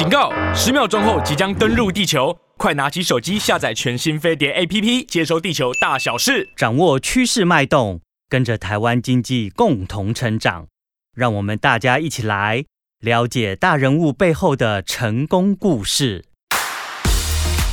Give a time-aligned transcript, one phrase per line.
[0.00, 0.32] 警告！
[0.54, 10.68] 十秒钟后即将登陆地球，快拿起手机下载全新飞碟 APP，接收地球大小事，掌握趋势脉动，跟着台湾经济共同成长。
[11.14, 12.64] 让我们大家一起来
[13.00, 16.24] 了解大人物背后的成功故事。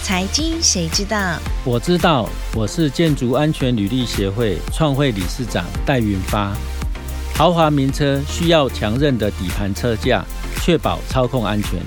[0.04, 1.40] 财经谁知道？
[1.64, 6.54] 我知道，我是建筑安全履历协会创会理事长戴云发。
[7.34, 10.26] 豪华名车需要强韧的底盘车架，
[10.62, 11.80] 确保操控安全。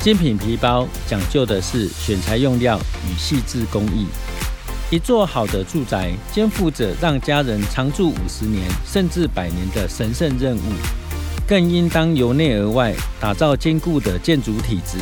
[0.00, 4.06] 精品皮包讲究的是选材用料与细致工艺。
[4.90, 10.60] 一座好的住宅肩负着让家人常住五十年甚至百年的神圣任务，
[11.46, 14.96] 更应当由内而外打造坚固的建筑体质。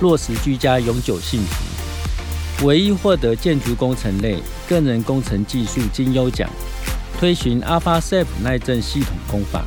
[0.00, 6.48] 落实居家永久幸福，唯一获得建筑工程类个人工程技术金优奖，
[7.18, 9.62] 推行 Alpha Safe 耐震系统工法，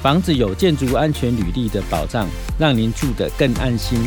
[0.00, 2.24] 房子有建筑安全履历的保障，
[2.56, 3.98] 让您住得更安心。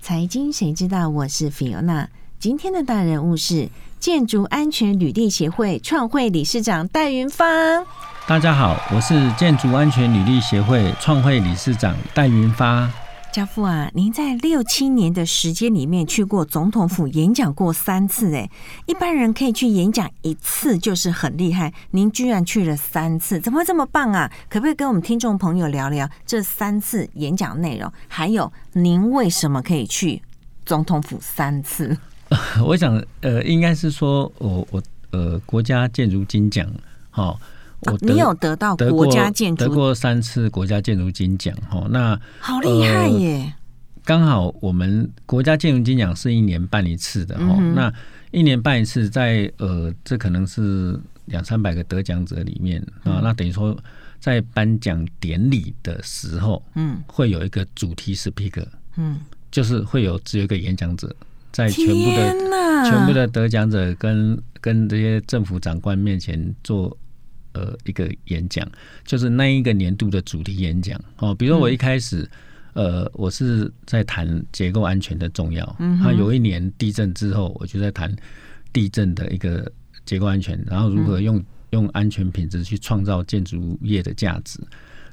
[0.00, 1.08] 财经谁知道？
[1.08, 2.06] 我是 Fiona，
[2.38, 7.44] 今天的大人物是建筑安全履历协会创会理事长戴云发。
[8.28, 12.88] 大家好，我是建筑安全履历协会创会理事长戴云发。
[13.32, 18.50] 家父啊，您在六七年的时间里面去过总统府演讲过三次，哎，
[18.86, 24.30] 一般人可以去演讲一次就是很厉害，您居然去了三次，怎么会这么棒啊？
[24.48, 27.92] 可不可以跟我们听众朋友聊聊这三次演讲内容？
[28.08, 30.20] 还有您为什么可以去
[30.66, 31.96] 总统府三次？
[32.66, 36.68] 我想，呃，应该是说我我呃国家建筑金奖，
[37.10, 37.38] 好。
[37.82, 43.54] 我你有得到国家建筑得过三次国家建筑金奖哈，那好厉害耶！
[44.04, 47.90] 刚好我们国家建筑金奖是一年办一次的哈，那
[48.32, 53.74] 一年办一次，在呃这可能是两三百个得奖者里面啊，那等于说
[54.18, 61.14] 在颁奖典礼的时候，嗯，会有一个主题 speaker，嗯，就是会有只有一个演讲者
[61.50, 66.94] 在全部的全部的得奖者跟跟这些政府长官面前做。
[67.52, 68.66] 呃，一个演讲
[69.04, 71.34] 就是那一个年度的主题演讲哦。
[71.34, 72.28] 比如说我一开始，
[72.74, 75.76] 嗯、呃，我是在谈结构安全的重要。
[75.80, 78.14] 嗯，那有一年地震之后，我就在谈
[78.72, 79.70] 地震的一个
[80.04, 84.60] 结构安全，然后如何用、嗯、用安全品质去创造建筑业的价值。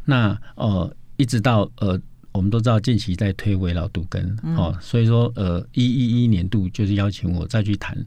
[0.05, 1.99] 那呃，一直到呃，
[2.31, 4.23] 我们都知道近期在推围绕杜根
[4.55, 7.97] 哦，嗯、所以说呃，一一一年度就是邀请我再去谈，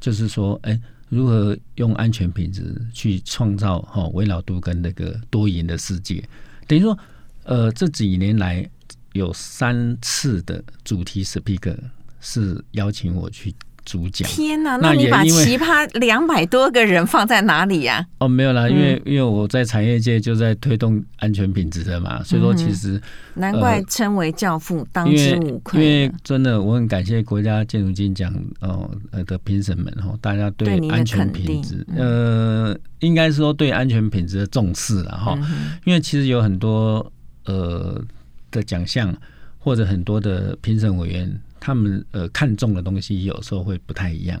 [0.00, 0.80] 就是说，哎。
[1.12, 6.26] 如何用安全品质去创造哈围绕度跟那个多赢的世界？
[6.66, 6.98] 等于说，
[7.44, 8.66] 呃，这几年来
[9.12, 11.76] 有三次的主题 speaker
[12.18, 13.54] 是邀请我去。
[13.84, 14.76] 主讲天哪！
[14.76, 18.06] 那你把奇葩 两百多个人放在哪里呀？
[18.18, 23.00] 哦，没有啦，因为因为我在产业界就在推动安全品质的嘛，所以说其实
[23.34, 25.82] 难怪称为教父，当之无愧。
[25.82, 35.38] 因为真的，我很感谢国家建筑金奖哦呃的评审们哈，大家对安全品质呃，应该说对安全品质的重视了哈。
[35.84, 37.12] 因为其实有很多
[37.46, 38.00] 呃
[38.50, 39.12] 的奖项
[39.58, 41.40] 或者很多的评审委员。
[41.64, 44.40] 他们呃看重的东西有时候会不太一样，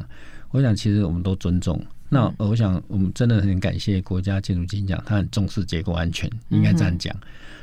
[0.50, 1.80] 我想其实我们都尊重。
[2.08, 7.14] 那我想我们真的很感谢国家建筑金奖，他很重视结构安全，应该这样讲。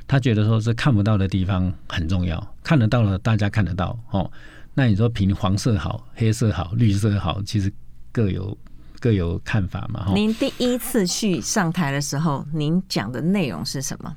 [0.07, 4.31] 他觉得说是看不到的地方很重要，看得到了大家看得到哦。
[4.73, 7.69] 那你说凭黄色好、黑色好、绿色好，其实
[8.13, 8.57] 各有
[9.01, 10.13] 各有看法嘛。
[10.15, 14.15] 您第一次去上台的时候，您讲的内容是什么？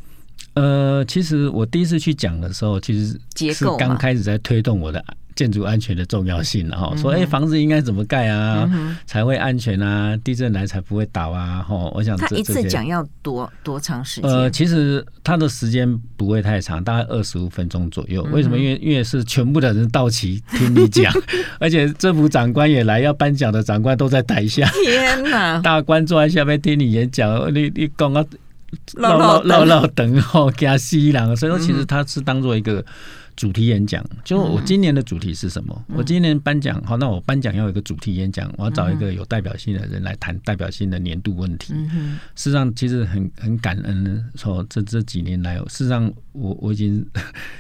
[0.55, 3.19] 呃，其实我第一次去讲的时候，其实
[3.53, 5.05] 是刚开始在推动我的。
[5.35, 8.69] 建筑安全的重要性，然后说，哎，房子应该怎么盖啊，
[9.07, 10.17] 才会安全啊？
[10.25, 11.65] 地震来才不会倒啊！
[11.67, 14.31] 哈，我想他一次讲要多多长时间？
[14.31, 18.23] 呃，其实他的时间不会太长，大概二十五分钟左右。
[18.33, 18.59] 为什么？
[18.59, 21.13] 因为因为是全部的人到齐听你讲，
[21.59, 24.69] 而且政府长官也来，要颁奖的长官都在台下。
[24.85, 25.61] 天哪！
[25.65, 28.25] 大官坐在下面听你演讲，你你刚刚，
[28.95, 32.85] 唠唠唠唠等候加西郎，所以说其实他是当做一个。
[33.37, 35.85] 主题演讲，就我今年的主题是什么？
[35.89, 41.75] 嗯、我今年颁奖，好，那我颁奖要有一个主题演讲，我要找一个有代表性的人来谈代表性的年度问题。
[42.35, 47.05] 事实上，其实很很感恩，说这这几年来，事实上我我已经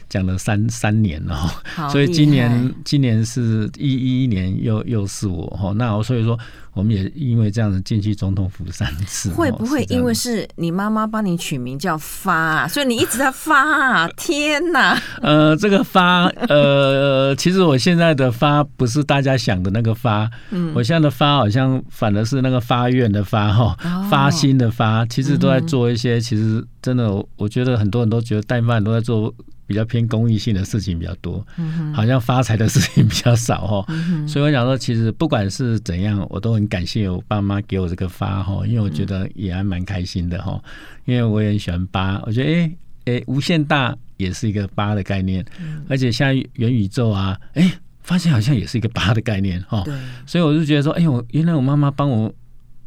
[0.09, 1.51] 讲了三 三年了，
[1.91, 6.39] 所以今年今年是一一一年又又是我哈，那我所以说。
[6.75, 12.67] 我们也因为这样子进去总统府三次，会不会因为是你妈妈帮你取名叫发啊？
[12.67, 14.09] 所以你一直在发啊？
[14.17, 14.99] 天哪！
[15.21, 23.77] 呃，这个发， 呃，其实我现在的发不是大家想的那个发，嗯，我现在的发好像反而是那个发愿的发哈，
[24.11, 29.33] 发心的发，其实都在做一些，其实真的，我觉得很多人都觉得代办都在做
[29.65, 31.47] 比较偏公益性的事情比较多，
[31.95, 33.87] 好像发财的事情比较少哈，
[34.27, 40.61] 所以我想说，其实不管是怎样，我都很感谢我爸妈给我这个发哈，因为我觉得也还蛮开心的哈，
[41.05, 42.73] 因为我也很喜欢八，我觉得哎。
[43.07, 47.73] 诶、欸，无限大也是一个八的概念，嗯、而且像元宇宙啊，哎、欸，
[48.03, 49.85] 发现好像也是一个八的概念哈。
[50.27, 52.33] 所以我就觉得说，哎呦，原来我妈妈帮我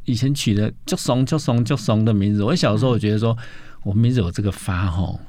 [0.05, 3.37] 以前取的“就怂就怂就怂”的名字，我小时候我觉得说，
[3.83, 5.19] 我名字有这个发哈，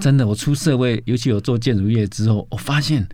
[0.00, 3.08] 真的，我出社会，尤其我做建筑业之后，我发现。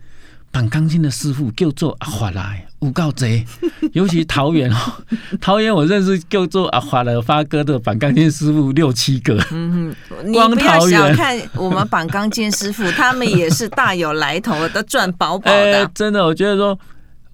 [0.51, 3.45] 绑钢筋的师傅叫做阿华来，有够贼，
[3.93, 4.77] 尤其桃园哦，
[5.39, 9.35] 桃园我认识叫做阿华的发哥的板钢筋师傅六七个。
[9.51, 15.89] 嗯哼，你不要小看我们板钢筋师傅，他们也是大有来头的，赚饱饱的、欸。
[15.95, 16.77] 真的，我觉得说，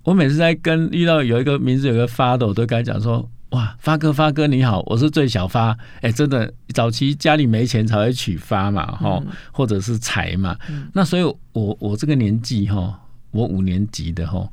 [0.04, 5.72] 我每次在跟遇到有一个名字有个发的，我都跟他讲说，哇，发哥发哥你好，我是最小发。
[6.02, 10.56] 哎、欸，真的，早期家里没钱才会取发嘛，哈，或者是财嘛。
[10.70, 11.24] 嗯、那所以
[11.54, 13.00] 我我这个年纪哈。
[13.32, 14.52] 我五年级的吼，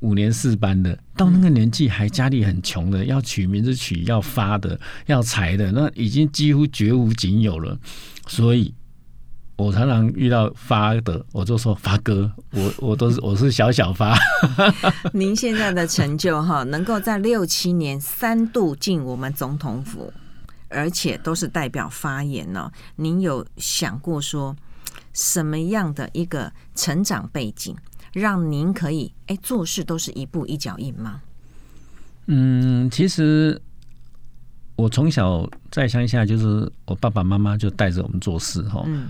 [0.00, 7.76] 五年四班的，到那个年纪还家里很穷的，要取名字取要发的，要财的，那已经几乎绝无仅有了。
[8.28, 8.72] 所以，
[9.56, 14.16] 我常常遇到发的，我就说发哥，我我都是 我是小小发。
[15.12, 20.12] 您现在的成就哈，能够在六七年三度进我们总统府，
[20.68, 22.70] 而且都是代表发言呢。
[22.96, 24.56] 您有想过说
[25.12, 27.76] 什么样的一个成长背景？
[28.12, 31.20] 让您可以哎做事都是一步一脚印吗？
[32.26, 33.60] 嗯，其实
[34.76, 38.82] 我从小在乡下，就是我爸爸妈妈就带着我们做事哈。
[38.86, 39.08] 嗯。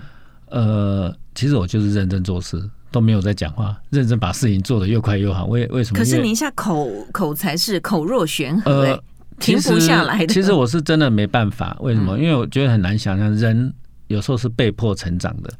[0.49, 5.45] 呃，其实我就是认真做事，都没有在讲话，认真把事情做得又快又好。
[5.47, 5.97] 为为什么？
[5.97, 9.03] 可是您一下口口才是口若悬河，呃，
[9.39, 10.27] 停不下来的。
[10.33, 11.75] 其实我是真的没办法。
[11.81, 12.19] 为什么？
[12.19, 13.73] 因为我觉得很难想象人。
[14.13, 15.53] 有时候是被迫成长的，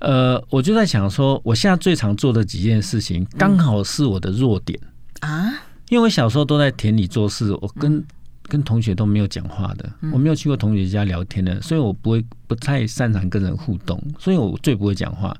[0.00, 4.78] 呃，我就在想说，我现在最常做的几件事情，刚好是我的弱点。
[5.20, 5.52] 啊。
[5.90, 8.04] 因为我小时候都在田里做事，我跟
[8.42, 15.34] 跟同学都没有讲话的，我没有去过同学家聊天的，所以我不会不太擅长跟人互动，所以我最不会讲话。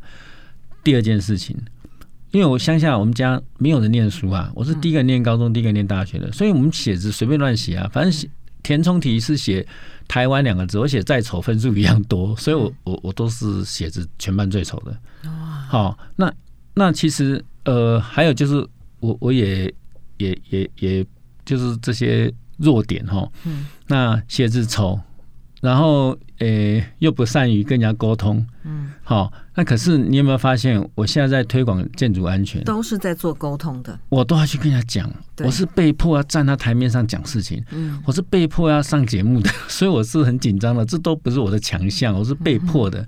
[0.82, 1.54] 第二件事情，
[2.30, 8.26] 因为我乡下我们家没有人念书啊，我是第一个念高中，第一个念大学的，所以我们写字随便乱写啊，反正写
[8.62, 9.66] 填充题是写。
[10.08, 14.98] 台湾两个字，我写再丑分数一样多，所以我我我都是写着全班最丑的。
[15.68, 16.32] 好，那
[16.72, 18.66] 那其实呃还有就是
[19.00, 19.70] 我我也
[20.16, 21.06] 也也也
[21.44, 23.30] 就是这些弱点哈。
[23.86, 24.98] 那写字丑。
[25.60, 35.12] 然后，诶、欸，又不善于跟人家沟通，嗯，好，那可是你有没有发现，我现在在推广建筑安全，都是在做沟通的，我都要去跟人家讲，
[35.44, 43.06] 我是被迫要站在台面上讲事情，嗯，我是被迫要上节目的， 所以我是很紧张的，这都不是我的强项，我是被迫的，嗯、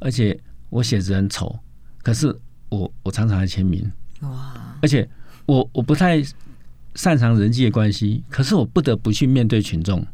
[0.00, 0.36] 而且
[0.70, 1.56] 我写字很丑，
[2.02, 2.36] 可是
[2.68, 3.88] 我我常常来签名，
[4.22, 5.08] 哇，而且
[5.46, 6.20] 我我不太
[6.96, 10.04] 擅长人际的关系，可是我不得不去面对群众，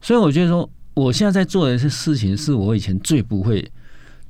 [0.00, 0.66] 所以我觉得说。
[1.04, 3.66] 我现在在做的一些事情，是我以前最不会、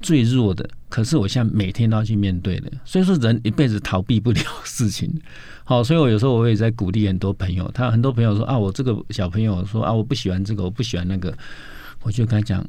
[0.00, 2.70] 最弱的，可是我现在每天都要去面对的。
[2.84, 5.12] 所以说，人一辈子逃避不了事情。
[5.64, 7.68] 好，所以我有时候我也在鼓励很多朋友。
[7.74, 11.36] 他很多朋友说啊，我这个小朋友说啊，我不喜欢这个，我不喜欢那个。
[12.02, 12.64] 我就跟他讲，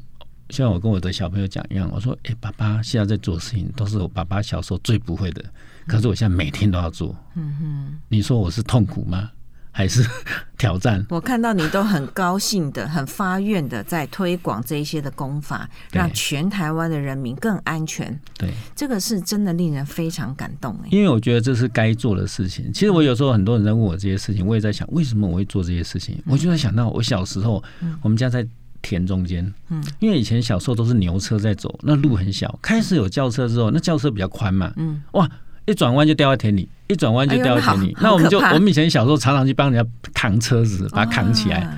[0.50, 5.44] 像我跟我的小朋友讲一样，我说，哎，爸爸现在在做事情，都是我爸爸小时候最不会的，
[5.86, 7.14] 可是我现在每天都要做。
[7.36, 9.30] 嗯哼，你说我是痛苦吗？
[9.72, 10.06] 还是
[10.56, 11.04] 挑战。
[11.08, 18.20] 我看到你都很高兴的、很发愿的，在推广这一些的功法，让全台湾的人民更安全。
[18.38, 20.78] 对，这个是真的令人非常感动。
[20.90, 22.72] 因为我觉得这是该做的事情。
[22.72, 26.22] 其实我有时候很多人在问我这些事情，我也在想，为什么我会做这些事情？
[26.26, 27.62] 我就在想到我小时候，
[28.02, 28.46] 我们家在
[28.82, 32.58] 田中间，嗯，因为以前小时候都是牛车在走，那路很小。
[32.60, 35.28] 开始有轿车之后，那轿车比较宽嘛，嗯，哇。
[35.66, 37.92] 一转弯就掉在田里，一转弯就掉在田里。
[37.94, 41.64] 哎、那我们就我们以前小时候常常去帮人家扛车子，把它扛起来。
[41.64, 41.68] 哦、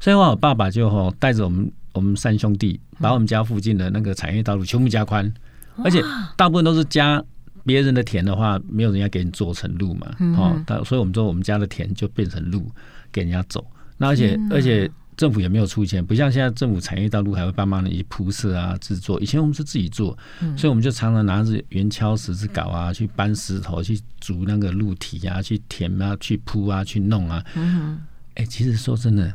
[0.00, 5.24] 所以话我爸爸就带着我们我们三兄弟，把我们家附近的那个产业道路全部加宽，
[5.76, 6.02] 嗯、而且
[6.36, 7.22] 大部分都是加
[7.64, 10.06] 别人的田的话，没有人家给你做成路嘛。
[10.38, 12.70] 哦，所以我们说我们家的田就变成路
[13.12, 13.66] 给人家走。
[13.98, 14.90] 那而且而且。
[15.16, 19.20] 政府也没有出钱，不像现在政府产业道路还会帮忙你铺设啊、制作。
[19.20, 27.42] 以前我们是自己做，嗯、所以我们就常常拿着圆锹、石子镐啊，去搬石头、去筑那个路体啊、去填啊、去铺啊、去弄啊。
[27.46, 28.02] 哎、嗯哼
[28.36, 29.32] 欸，其实说真的，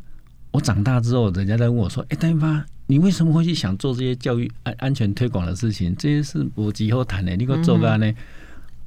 [0.52, 5.96] 我长大之后，人家在问我说：“哎、欸，丹发，你为什么会去想做这些教育安安全推广的事情？
[5.96, 8.14] 这些是我以后谈的，你给我做干呢？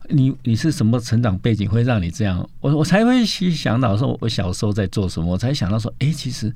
[0.09, 2.47] 你你是什么成长背景会让你这样？
[2.61, 6.53] 我我才会去想到说，我小时候在做什么，我才想到说，哎、欸，其实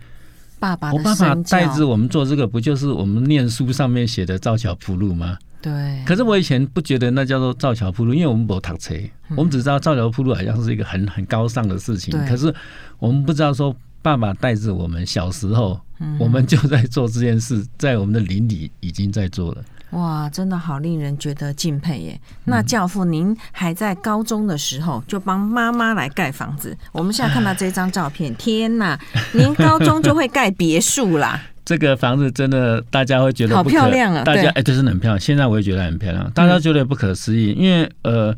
[0.59, 5.39] 爸爸我爸爸带着我们做这个，不就是我们念书上面写的造桥铺路吗？
[5.61, 5.73] 对。
[6.07, 8.95] 可是我以前不觉得那叫做造桥铺路，因为我们不读车，
[9.37, 12.19] 我们只知道造桥铺路好像是一个很很高尚的事情。
[12.27, 12.53] 可是
[12.99, 15.81] 我们不知道说，爸爸带着我们小时候，
[16.19, 19.63] 我们就在做这件事，在我们的邻里已经在做了。
[19.91, 22.21] 哇，真的好令人觉得敬佩耶！
[22.45, 26.77] 那教父，您还在高中的时候就帮妈妈来盖房子。
[26.93, 28.99] 我们现在看到这张照片，天哪，
[29.33, 31.41] 您高中就会盖别墅啦！
[31.65, 34.25] 这个房子真的大家会觉得好漂亮啊！
[34.25, 35.21] 大家哎，就是很漂亮。
[35.21, 38.37] 现在我也觉得很漂亮，大家觉得不可思议，因为呃。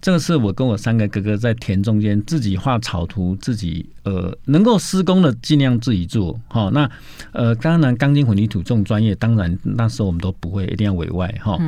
[0.00, 6.38] 这个是我跟我三个哥哥在田中间自己画草图，自己呃能够施工的尽量自己做。
[6.48, 6.88] 好，那
[7.32, 11.58] 呃当然钢筋混凝土这种专业，当然那时候我们都不会，一定要委外哈。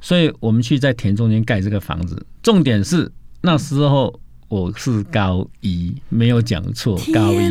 [0.00, 4.20] 所以我们去在田中间盖这个房子，重点是那时候。
[4.48, 7.48] 我是高一，没有讲错，高一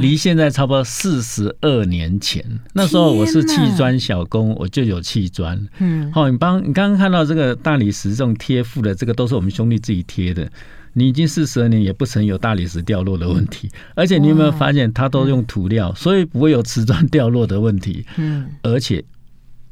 [0.00, 2.44] 离现在差不多四十二年前。
[2.72, 5.60] 那时候我是砌砖小工，我就有砌砖。
[5.78, 10.48] 嗯，好，你帮你刚刚看到这个大理石这种贴附的，这个都是我们兄弟自己贴的。
[10.92, 18.06] 你已经四十二年也不曾有大理石掉落的问题，而且你有没有发现，它都用涂料，所以不会有瓷砖掉落的问题。
[18.16, 19.04] 嗯，而且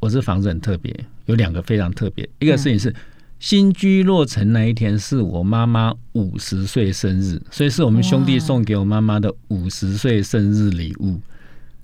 [0.01, 0.93] 我这房子很特别，
[1.27, 2.93] 有两个非常特别，一个事情是。
[3.39, 11.21] 新居落成那一天是我妈妈五十岁生日，所以是我们兄弟送给我妈妈的五十岁生日礼物。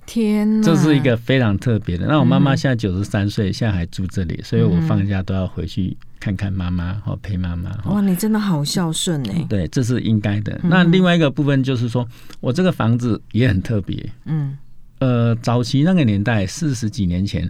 [0.05, 2.05] 天呐，这是一个非常特别的。
[2.07, 7.71] 那我妈妈现在九十三岁，现在还住这里，所以我放假都要回去看看妈妈，好陪妈妈。
[7.85, 9.45] 哇，你真的好孝顺哎！
[9.47, 10.59] 对，这是应该的。
[10.63, 12.05] 那另外一个部分就是说，
[12.41, 14.11] 我这个房子也很特别。
[14.25, 14.57] 嗯，
[14.99, 17.49] 呃，早期那个年代，四十几年前，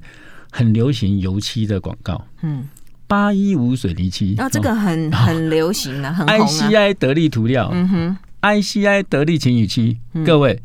[0.51, 2.23] 很流行油漆的广告。
[2.43, 2.67] 嗯。
[3.13, 6.47] 八一五水泥漆，哦，这个很很流行的，很红啊。
[6.47, 10.59] ICI 得力涂料，嗯哼，ICI 得力晴雨漆，各位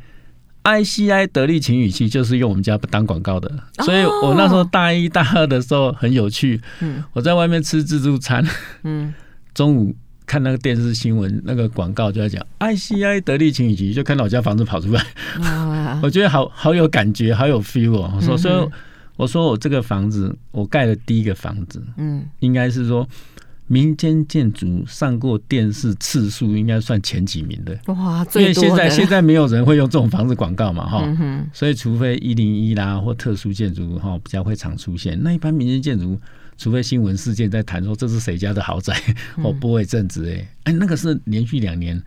[0.64, 3.52] ，ICI 得力晴雨漆就是用我们家当广告的，
[3.84, 8.42] 所以我那时候大一大二的时候很有趣，嗯，我在外面吃自助餐，
[8.82, 9.12] 嗯，
[9.52, 15.04] 中午看那个电视新闻，那个广告就在讲 ICI 得力晴雨漆，就看到我家房子跑出来，
[16.02, 18.70] 我觉得好好有感觉，好有 feel 哦，我说所以。
[19.18, 23.06] 我说我这个房子，我盖的第一个房子，嗯，应该是说
[23.66, 27.76] 民间建筑上过电视次数应该算前几名的。
[27.92, 31.04] 哇，因为现在现在没有人会用这种房子广告嘛，哈，
[31.52, 35.20] 所以除非一零一啦或特殊建筑哈比较会常出现。
[35.20, 36.16] 那一般民间建筑，
[36.56, 38.96] 除非新闻事件在谈说这是谁家的豪宅
[39.42, 42.00] 哦，不会正直哎，哎，那个是连续两年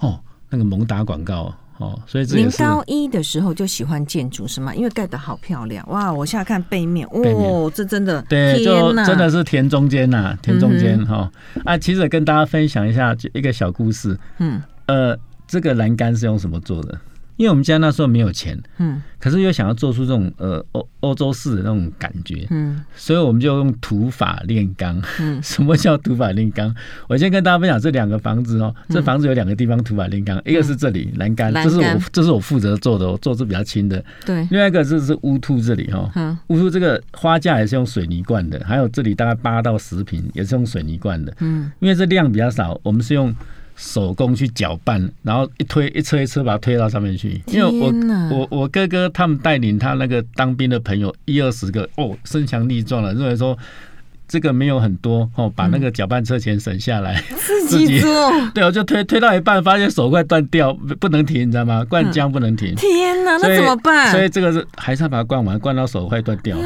[0.00, 0.20] 哦，
[0.50, 1.56] 那个猛打广告。
[1.78, 4.74] 哦，所以您高一的时候就喜欢建筑是吗？
[4.74, 6.12] 因为盖的好漂亮哇！
[6.12, 11.30] 我现在看背面，哦，这真的对，就真的是田中间呐，田中间哈
[11.64, 11.78] 啊！
[11.78, 15.16] 其实跟大家分享一下一个小故事，嗯，呃，
[15.46, 16.98] 这个栏杆是用什么做的？
[17.38, 25.00] 因为我们家那时候没有钱，嗯，可是又想要做出这种呃欧欧洲式的那种感觉，嗯，所以我们就用土法炼钢。
[25.20, 26.74] 嗯， 什么叫土法炼钢？
[27.08, 28.74] 我先跟大家分享这两个房子哦。
[28.88, 34.04] 这房子有两个地方土法炼钢，一个是这里栏杆，这是我这是我负责做的，我做是比较轻的。
[34.26, 43.32] 对，另外一个这是乌兔这里哈，嗯，屋突这个花架也是用水泥灌的，还有这里大概八到十平也是用水泥灌的，嗯，因为这量比较少，我们是用。
[43.78, 47.40] 手工去搅拌，然后一推一车一车把它推到上面去。
[47.46, 47.92] 因为我
[48.36, 53.56] 我我哥哥他们带领他那个当兵的朋友一二十个哦，身强力壮了，认为说
[54.26, 57.22] 这个没有很多哦，把那个搅拌车钱省下来，
[57.68, 58.10] 自己做。
[58.52, 61.84] 对，我就推推到一半，发现手快断掉，不能停，你知道吗？
[61.88, 62.74] 灌浆不能停。
[62.74, 64.10] 天哪，那怎么办？
[64.10, 66.58] 所以这个是还是要把它灌完，灌到手快断掉。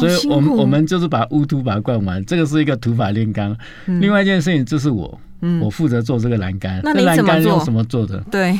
[0.00, 3.54] 所以我们我们就是把乌土把它灌完，这个是一个土法炼钢。
[3.84, 5.20] 另外一件事情就是我。
[5.40, 6.80] 嗯，我负责做这个栏杆。
[6.82, 8.18] 那栏杆用什么做的？
[8.30, 8.58] 对，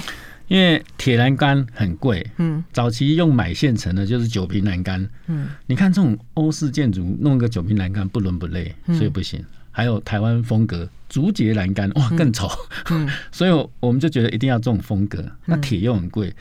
[0.48, 2.26] 因为铁栏杆很贵。
[2.38, 5.08] 嗯，早期用买现成的，就是酒瓶栏杆。
[5.26, 9.42] 嗯，你看这种欧式建筑弄个酒瓶栏杆不伦不类，所以不行。
[9.70, 12.48] 还有台湾风格竹节栏杆，哇，更丑。
[12.90, 15.24] 嗯， 所以我们就觉得一定要这种风格。
[15.44, 16.34] 那铁又很贵，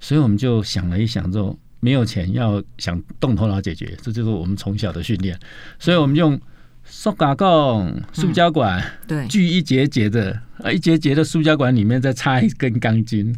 [0.00, 5.38] 所以我们就想了一想，之后没有钱，要想动头脑解决，这就是我们从小的训练。
[5.78, 6.40] 所以我们用。
[6.84, 13.34] 塑胶管、塑胶管，对，锯一节节的，啊，一节节的塑胶管里面再插一根钢筋，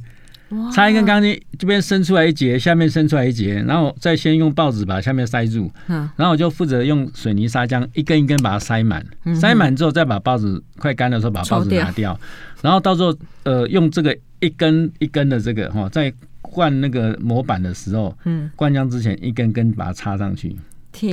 [0.73, 12.19] 插一根钢筋，这边伸出来一节，下面伸出来一节，然后再先用报纸把下面塞住，然后我就负责用水泥砂浆一根一根把它塞满，塞满之后再把报纸快干的时候把报纸拿掉，
[12.63, 20.55] 然后到时候呃用这个一根一根的这个哈，在灌那个模板的时候，嗯，灌浆之前一根根把它插上去，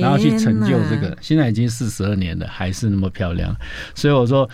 [0.00, 1.16] 然后去成就这个。
[1.20, 3.54] 现在已经四十二年了，还是那么漂亮。
[3.94, 4.48] 所以我说，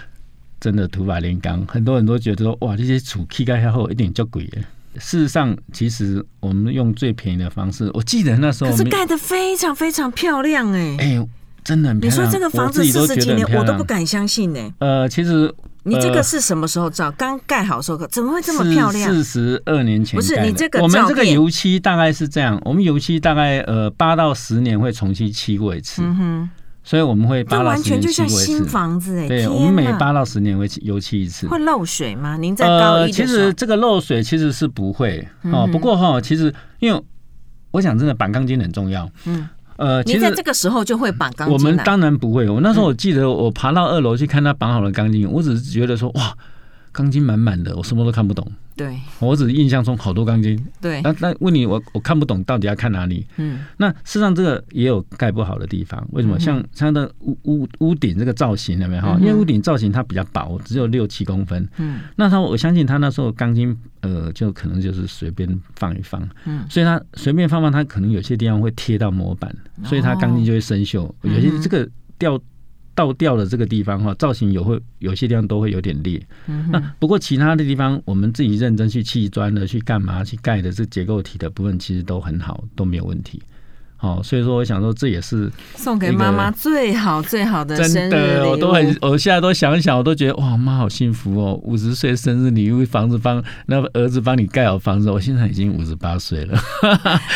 [0.61, 4.62] 真的土法炼钢，很多人都觉得说，哇，这些土砌盖后一点就鬼了。
[4.99, 7.90] 事实上，其实我们用最便宜的方式。
[7.94, 11.28] 我记得那时候，可是盖的非常非常漂亮哎、欸，哎，
[11.62, 12.20] 真的很漂亮。
[12.20, 14.75] 你说这个房子四十几年，我都不敢相信呢、欸。
[14.78, 15.54] 呃，其实。
[15.88, 17.11] 你这个是什么时候照？
[17.12, 19.11] 刚盖好时候，怎么会这么漂亮？
[19.11, 20.18] 四十二年前。
[20.18, 26.02] 不是你这个，我们这个油漆大概是这样，我们油漆大概呃八到十年会重新漆过一次。
[26.02, 26.50] 嗯哼。
[26.85, 28.21] 所以我们会八到十年漆过一次。
[28.21, 29.28] 完全就像新房子哎。
[29.28, 31.47] 对，我们每八到十年会油漆一次。
[31.49, 32.37] 会漏水吗？
[32.37, 33.12] 您在高一。
[33.12, 35.68] 其实这个漏水其实是不会哦。
[35.71, 37.02] 不过哈，其实因为
[37.73, 39.11] 我想真的板钢筋很重要。
[39.26, 39.49] 嗯。
[39.78, 41.56] 呃，其实在这个时候就会绑钢筋。
[41.56, 42.49] 我们当然不会。
[42.49, 46.35] 我那时候我记得，我爬到二楼去看他绑好了钢筋，我只是觉得说，哇，
[46.92, 48.47] 钢筋满满的，我什么都看不懂。
[48.78, 50.56] 对，我只是印象中好多钢筋。
[50.80, 53.26] 对，那那问你，我我看不懂，到底要看哪里？
[53.37, 56.06] 嗯，那事实上这个也有盖不好的地方。
[56.12, 56.38] 为什么？
[56.38, 59.18] 像它的屋屋屋顶这个造型有没有哈？
[59.20, 61.68] 因为屋顶造型它比较薄，只有六七公分。
[61.78, 66.26] 嗯，那他我相信他那时候钢筋呃，就可能就是随便放一放。
[66.44, 71.12] 嗯，所以他随便放放，他可能有些地方会贴到模板，所以它钢筋就会生锈。
[71.23, 72.40] 有些这个掉。
[72.99, 76.21] 倒掉的这个地方哈，造型有会有些地方都会有点裂。
[76.49, 83.40] 嗯、那不过其他的地方，我们自己认真去砌砖的、去干嘛、去盖的这结构体的部分，其实都很好，都没有问题。
[84.00, 87.76] 好，所以说我想说，这也是送给妈妈最好最好的。
[87.76, 91.59] 真的，我都很，我现在都想一想，我都觉得哇，妈好幸福哦！
[91.64, 95.11] 五十岁生日礼物，房子帮那儿子帮你盖好房子。
[95.11, 96.57] 我现在已经五十八岁了，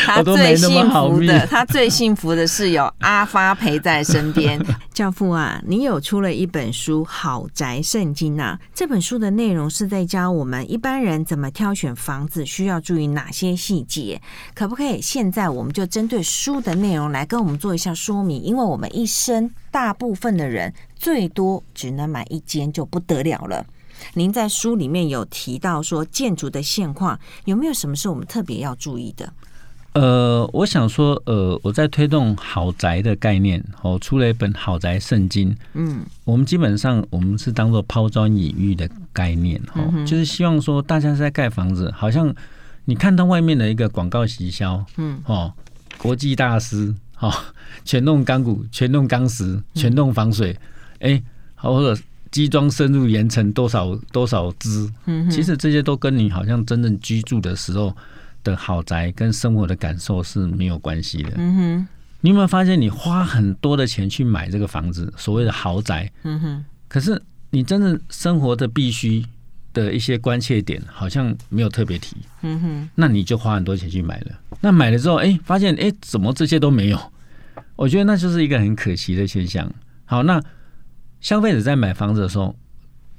[0.07, 4.65] 他 最幸福的，他最幸福的是有阿发陪在身边。
[4.95, 8.57] 教父啊，你有出了一本书《好宅圣经》啊？
[8.73, 14.21] 这本书的内容是在教我们一般人怎么挑选房子，需要注意哪些细节？
[14.55, 16.52] 可不可以现在我们就针对书？
[16.53, 23.65] 书的内容来跟我们做一下说明，因为我们一生大部分的人最多只能买一间就不得了了。
[24.15, 29.33] 您在书里面有提到说建筑的现况，有没有什么是我们特别要注意的？
[29.95, 35.57] 呃，我想说，呃，我在推动好宅的概念，我出了一本好宅圣经。
[35.73, 42.35] 嗯，我们基本上我们是当做抛砖引玉的概念，哦、嗯，就是希望说大家是在盖房子，好像
[42.85, 45.51] 你看到外面的一个广告行销，嗯，哦。
[46.03, 47.33] 国际大师，哈，
[47.85, 50.51] 全弄钢骨，全弄钢石，全弄防水，
[50.99, 51.23] 哎、欸，
[51.55, 54.91] 或者基桩深入岩层多少多少支，
[55.31, 57.97] 其实这些都跟你好像真正居住的时候
[58.43, 61.35] 的豪宅跟生活的感受是没有关系的。
[61.37, 61.89] 嗯哼，
[62.21, 69.25] 你有没有发现，你花很多的钱去买这个房子，所谓的豪宅，嗯哼，可是你真正生活的必须。
[69.73, 76.99] 的一些关切点好像没有特别提，嗯哼，那你就花很多钱去买了，那买了之后，哎，发现哎，怎么这些都没有？
[77.77, 79.71] 我觉得那就是一个很可惜的现象。
[80.05, 80.43] 好，那
[81.21, 82.55] 消费者在买房子的时候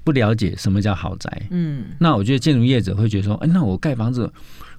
[0.04, 4.32] 不了解什么叫豪宅，嗯，那我觉得建筑业者会觉得说，哎，那我盖房子，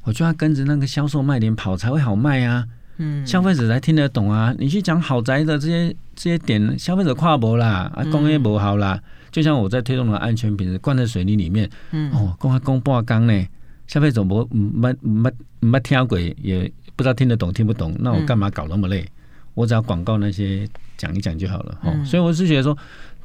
[0.03, 2.65] 我就要跟着那个销售卖点跑才会好卖啊，
[2.99, 4.55] 嗯，消费者才听得懂啊。
[4.59, 9.01] 你去讲豪宅的这些这些点，消费者跨不啦，啊，工业不好啦。
[9.35, 13.45] 就像我在推动的安全品质，灌在水泥里面，嗯、哦，公开公半缸呢，
[13.89, 19.01] 消费者不没没没听鬼，也不知道听得懂听不懂，那我干嘛搞那么累？
[19.01, 19.11] 嗯、
[19.55, 22.79] 我只要广告那些讲一讲就好了，哦，嗯、所以我是觉得说，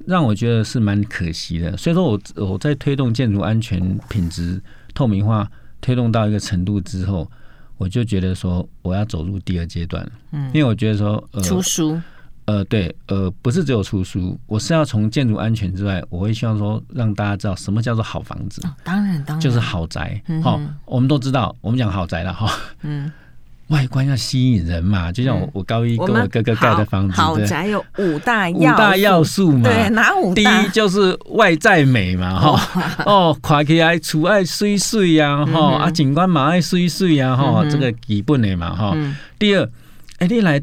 [0.08, 1.78] 让我觉得是蛮可惜的。
[1.78, 4.60] 所以说我我在推动建筑安全品质
[4.96, 5.48] 透明化，
[5.80, 7.30] 推动到一个程度之后，
[7.78, 12.02] 我就觉得说我要走入第二阶段，嗯，因为我觉得说，呃，出书。
[12.50, 18.60] 呃，对，呃，不是只有出书，我是要从建筑安全之外，我会希望说让大家知道什么叫做好房子。
[18.66, 20.20] 哦、当然，当然，就是豪宅。
[20.26, 22.52] 好、嗯哼哦，我们都知道，我们讲豪宅了哈。
[22.82, 23.12] 嗯，
[23.68, 29.70] 外观要吸引人嘛，就像我我高一跟我哥哥盖的房子，豪宅有五大五大要素嘛。
[29.70, 30.42] 对，哪五大？
[30.42, 33.04] 第一就是外在美嘛，哈。
[33.06, 38.94] 哦，看起来厝爱水水呀，哈啊，景观嘛爱水水呀，哈，这个基本的嘛，哈。
[38.96, 39.70] 嗯、第二，
[40.18, 40.60] 哎，你来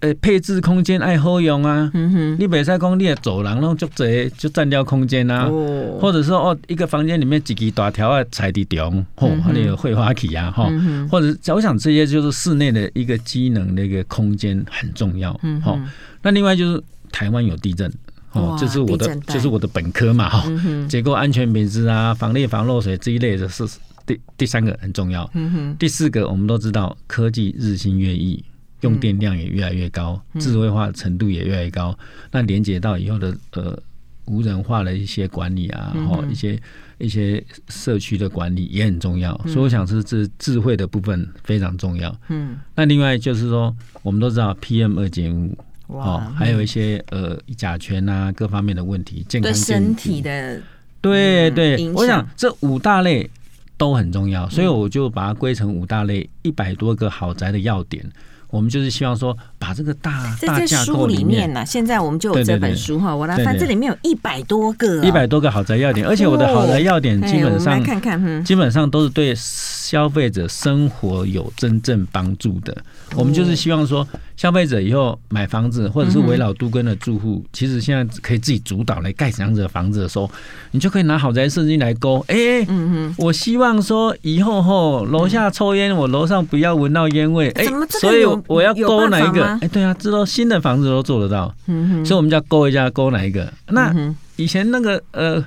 [0.00, 0.06] 对。
[0.06, 15.82] 呃，配置空间爱好用啊，嗯、你袂使讲你的走廊拢足侪，就占掉空间啊，哦、或者说哦，一个房间里面几支大条啊，彩地中，吼、嗯哼，那个绘画体啊，哈、嗯哼，或者我想这些就是室内的一个机能的一个空间很重要，嗯哼，
[16.20, 17.90] 那另外就是台湾有地震，
[18.32, 23.64] 哦，这是我的，这是我的本科嘛，哈、嗯哼，结构安全品质啊，防裂防漏水这一类的是
[24.04, 28.44] 第第三个很重要，嗯哼，第四个我们都知道科技日新月异。
[28.82, 31.98] 用电量也越来越高，智慧化程度也越来越高。
[32.30, 33.78] 那连接到以后的呃
[34.26, 36.60] 无人化的一些管理啊，然后、嗯、一些
[36.98, 39.40] 一些社区的管理也很重要。
[39.44, 42.14] 嗯、所以我想是这智慧的部分非常重要。
[42.28, 50.60] 嗯，那另外就是说，我们都知道 PM 二点五，哦，还有一些呃甲醛啊各方面的问题，健康对身体的，
[51.00, 53.30] 对对，我想这五大类
[53.78, 58.04] 都很重要，所以我就把它归成五大类，一百多个豪宅的要点。
[58.48, 72.76] 我们就是希望说，把这个大大架构里面呢，现在我们就有这本书哈，我来翻，这里面有一百多个，一百多个好宅要点，而且我的好宅要点基本上看看，基本上都是对消费者生活有真正帮助的。
[73.16, 80.30] 我们就是希望说，消费者以后买房子或者是围绕都根的住户，其实现在可以自己主导来盖怎样子的房子的时候，
[80.70, 82.24] 你就可以拿好宅设计来勾。
[82.28, 87.50] 哎，嗯，我希望说以后吼楼下抽烟，我楼上不要闻到烟味。
[87.50, 87.64] 哎，
[88.00, 89.55] 所以我要勾哪一个？
[89.60, 91.54] 哎，对啊，知道新的房子都做得到。
[91.66, 93.52] 嗯哼，所以我们就要勾一下，勾哪一个？
[93.68, 93.94] 那
[94.36, 95.44] 以前那个呃。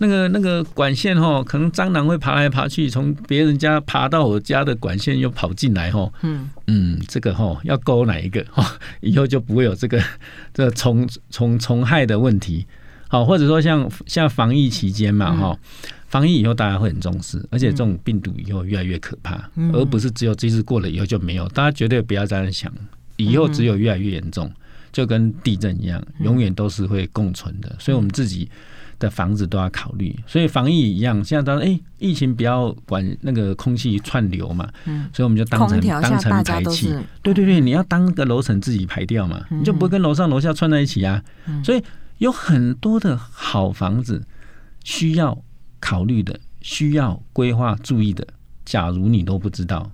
[0.00, 6.08] 那个那个管线哈，可能蟑螂会爬来爬去，从别人家爬到我家的管线又跑进来哈。
[6.22, 8.64] 嗯嗯，这个哈要勾哪一个哈，
[9.02, 10.00] 以后就不会有这个
[10.54, 12.64] 这个虫虫虫害的问题。
[13.08, 15.58] 好，或者说像像防疫期间嘛哈，
[16.06, 21.48] 防疫以后大家会很重视，而且这种病毒以后越来越可怕，而不是只有这次过了以后就没有。
[21.48, 22.72] 大家绝对不要这样想，
[23.18, 24.50] 以后只有越来越严重，
[24.90, 27.76] 就跟地震一样，永远都是会共存的。
[27.78, 28.48] 所以我们自己。
[29.00, 31.24] 的房子都要考虑，所以防疫一样。
[31.24, 36.92] 现在当然，哎，疫情不要管那个空气串流嘛，嗯，所以我们就当成当成排气。
[37.22, 41.22] 对对对，你要当个楼层自己排掉嘛，你就不会跟楼上楼下串在一起啊。
[41.62, 41.80] 所以
[42.18, 44.26] 有很多的好房子
[44.82, 45.44] 需要
[45.78, 48.26] 考虑的，需要规划注意的。
[48.64, 49.88] 假如你都不知道。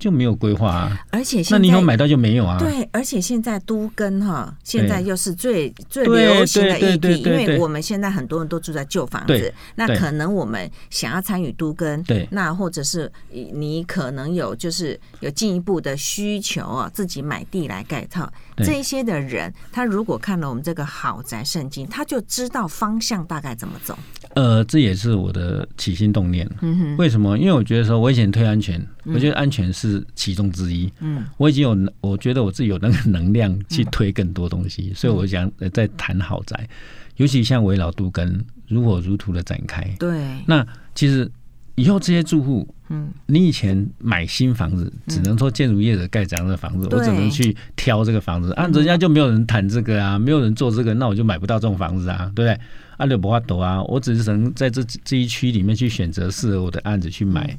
[0.00, 2.58] 就没有规划啊，而且那你有买到就没有啊？
[2.58, 18.32] 对，而且现在都跟哈，现在又是最最流行的议题，因为我们现在很多人都住在旧房子，那可能我们想要参与都跟，对，那或者是你可能有就是有进一步的需求啊，自己买地来盖套，
[18.64, 23.98] 这些的人，他如果看了我们这个豪宅圣经，他就知道方向大概怎么走。
[24.34, 26.48] 呃，这也是我的起心动念。
[26.60, 27.36] 嗯哼，为什么？
[27.36, 30.92] 因为我觉得说，我以前推安全，我觉得安全是其中之一。
[31.00, 36.68] 嗯，我已经有，我觉得我自己有那个能量去推更多东西，所以我想在谈豪宅，
[37.16, 39.82] 尤其像危老杜根如火如荼的展开。
[39.98, 41.28] 对，那其实
[41.74, 52.60] 以后这些住户，嗯，你以前买新房子，只能说建筑业者盖这样的房子，我只能去挑这个房子，啊，人家就没有人谈这个啊，没有人做这个，那我就买不到这种房子啊，对不对？
[52.96, 53.80] 阿柳不怕抖啊！
[53.84, 57.46] 我只是能在这这一区里面去选择适合我的案子去买。
[57.46, 57.58] 嗯、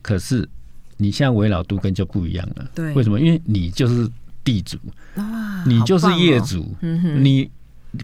[0.00, 0.48] 可是
[0.96, 2.70] 你像危老都根就不一样了。
[2.74, 3.20] 对，为什么？
[3.20, 4.08] 因为你就是
[4.44, 4.78] 地主，
[5.16, 7.50] 哇你就是业主，哦嗯、哼你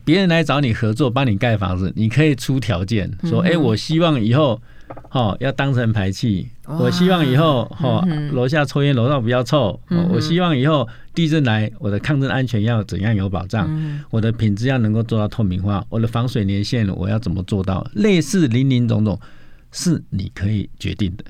[0.04, 4.60] 别人来找你合作，帮你盖房子，你可以出条件说：“哎、我希望以后。”
[5.10, 6.48] 哦，要当成排气。
[6.66, 8.02] 我希望以后哦，
[8.32, 9.78] 楼下抽烟，楼道不要臭。
[10.10, 13.68] 我希望以后地震来，我的抗震安全要怎样有保障？
[14.10, 15.84] 我的品质要能够做到透明化。
[15.88, 17.86] 我的防水年限我要怎么做到？
[17.94, 19.20] 类似林林总总，
[19.72, 21.24] 是你可以决定的，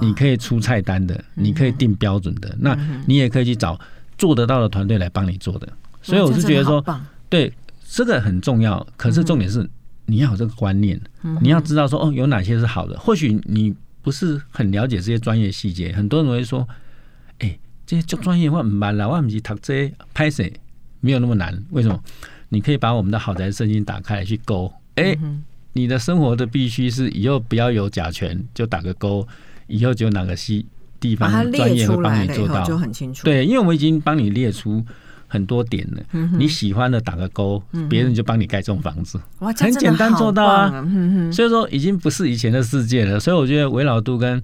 [0.00, 2.56] 你可以出菜单的，你可以定标准的。
[2.58, 2.76] 那
[3.06, 3.78] 你也可以去找
[4.16, 5.68] 做得到的团队来帮你做的。
[6.02, 6.84] 所以我是觉得说，
[7.28, 7.52] 对
[7.88, 8.84] 这个很重要。
[8.96, 9.68] 可是重点是。
[10.10, 10.98] 你要有这个观念，
[11.42, 12.98] 你要知道说哦，有哪些是好的。
[12.98, 16.66] 或许你不是很了解这些专业细节，很多人会说，
[17.40, 20.42] 哎、欸，这些就专业化很难了，我不是读这些拍摄
[21.00, 21.62] 没有那么难。
[21.72, 22.02] 为什么？
[22.48, 25.18] 你可以把我们的好宅圣经打开来去勾，哎、欸，
[25.74, 29.28] 你的生活的必须是以后不要有甲醛，就打个勾，
[29.66, 30.64] 以后就哪个西
[30.98, 33.24] 地方专业会帮你做到，就很清楚。
[33.24, 34.82] 对，因为我们已经帮你列出。
[35.28, 36.02] 很多点的，
[36.36, 40.84] 你喜欢的打个勾，别人就帮你盖这种房子，哇很简单做到啊。
[41.30, 43.20] 所以说已经不是以前的世界了。
[43.20, 44.42] 所以我觉得危老度跟。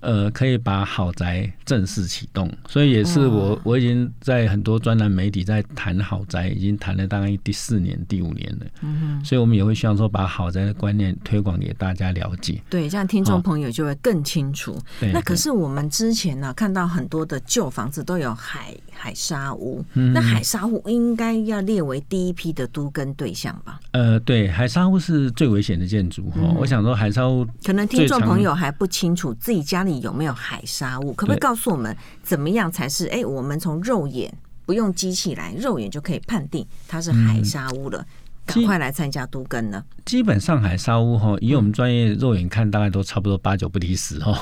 [0.00, 8.66] 呃，可以把好宅正式启动，所以也是我我已经在很多专栏媒体在谈好宅，已经谈了大概第四年、第五年了。
[8.82, 12.60] 嗯哼，所以我们也会希望说，把好宅的观念推广给大家了解。
[12.68, 14.78] 对，这样听众朋友就会更清楚。
[15.00, 23.80] 对，那可是我们之前呢，看到很多的旧房子都有海海沙屋，那海沙屋应该要列为第一批的都跟对象吧？
[23.90, 26.40] 呃，对，海沙屋是最危险的建筑哈。
[26.56, 30.00] 我想说，海沙屋可能听众朋友还不清楚自己家里。
[30.00, 31.12] 有没有海沙屋？
[31.14, 33.06] 可不可以告诉我们怎么样才是？
[33.06, 34.32] 哎、欸，我们从肉眼
[34.66, 38.04] 不用机器来，肉眼就可以判定它是海沙屋了。
[38.46, 39.82] 赶快来参加都更呢？
[40.04, 44.36] 基本上海沙屋哈，以我们专业肉眼看，大概都差不多八九不离十哦。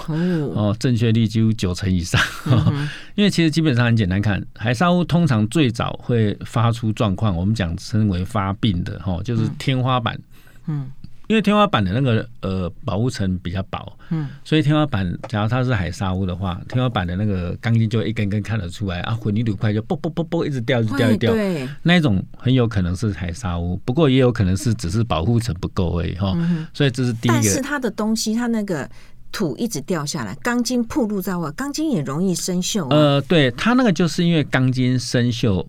[0.54, 2.20] 哦，正确率几乎九成以上。
[2.46, 10.18] 嗯、因为其实基本上很简单看，海沙屋通常最早会发出状况，我们讲称为发病的哈，就是天花板。
[10.66, 10.90] 嗯。
[11.32, 26.36] 因为天花板的那个呃保护层比较薄，嗯，所以天花板假如它是海沙屋的话，天花板的那个钢筋就一根根看得出来啊，混凝土块就啵啵啵啵一直掉，一直掉，一直掉，对，那一种很有可能是海沙屋，不过也有可能是只是保护层不够而已哈，
[26.74, 27.34] 所以这是第一个。
[27.34, 28.86] 但是它的东西，它那个
[29.32, 32.86] 土一直掉下来，钢筋暴露在外，钢筋也容易生锈。
[32.90, 35.66] 呃，对，它那个就是因为钢筋生锈。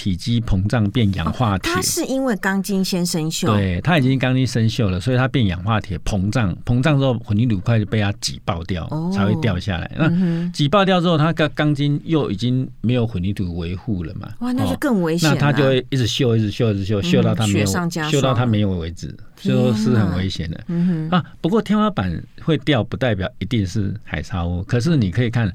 [0.00, 9.90] 体积膨胀变氧化铁，它是因为钢筋先生锈，对，它已经钢筋生锈了，所以它变氧化铁膨胀，膨胀之后混凝土块就被它挤爆掉，才会掉下来。
[9.98, 14.26] 那挤爆掉之后，它钢钢筋又已经没有混凝土维护了嘛？
[14.38, 15.28] 哇，那就更危险。
[15.28, 20.64] 那它就会一直锈，一直锈，一直锈，锈到它没有，锈到它没有为止，所以说是很危险的。
[21.14, 22.10] 啊，不过天花板
[22.42, 25.52] 会掉，不代表一定是海沙屋，可是你可以看。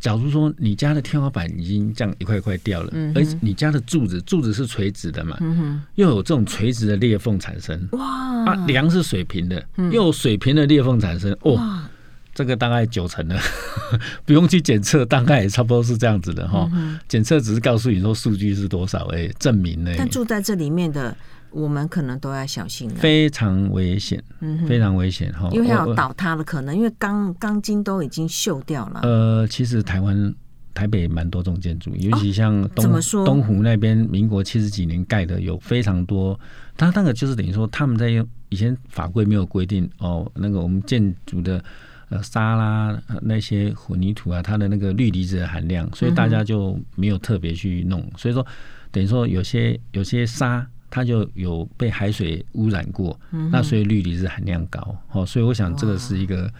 [0.00, 8.06] 假如说你家的天花板已经这样一块一块掉了，嗯、而你家的柱子柱子是垂直的嘛，嗯、又有这种垂直的裂缝产生，哇，
[8.46, 11.88] 啊，梁是水平的，嗯、又有水平的裂缝产生，哦，哇
[12.34, 13.40] 这个大概九成了，
[14.24, 16.70] 不用去检测，大概也差不多是这样子的哈。
[17.08, 19.92] 检测、嗯、只是告诉你说数据是多少，哎，证明呢。
[19.98, 21.16] 但住在这里面的。
[21.50, 29.00] 我们可能都要小心，非常危险，嗯，非常危险哈，因为要倒塌的可能，因为钢钢筋都已经锈掉了。
[29.02, 30.34] 呃，其实台湾
[30.74, 36.38] 台北蛮多种建筑，尤其像东、哦、东湖那边，民国七十几年盖的有非常多。
[36.76, 41.64] 它那个就是等于说，他们在用以前法规没有规定哦，那个我们建筑的
[42.10, 48.00] 呃沙啦那些混凝土啊，它的那个氯离子的含量，所以大家就没有特别去弄。
[48.00, 48.46] 嗯、所以说，
[48.92, 50.66] 等于说有些有些沙。
[50.90, 56.50] 它就有被海水污染过，嗯、那所以氯离子含量高，哦，所以我想这个是一个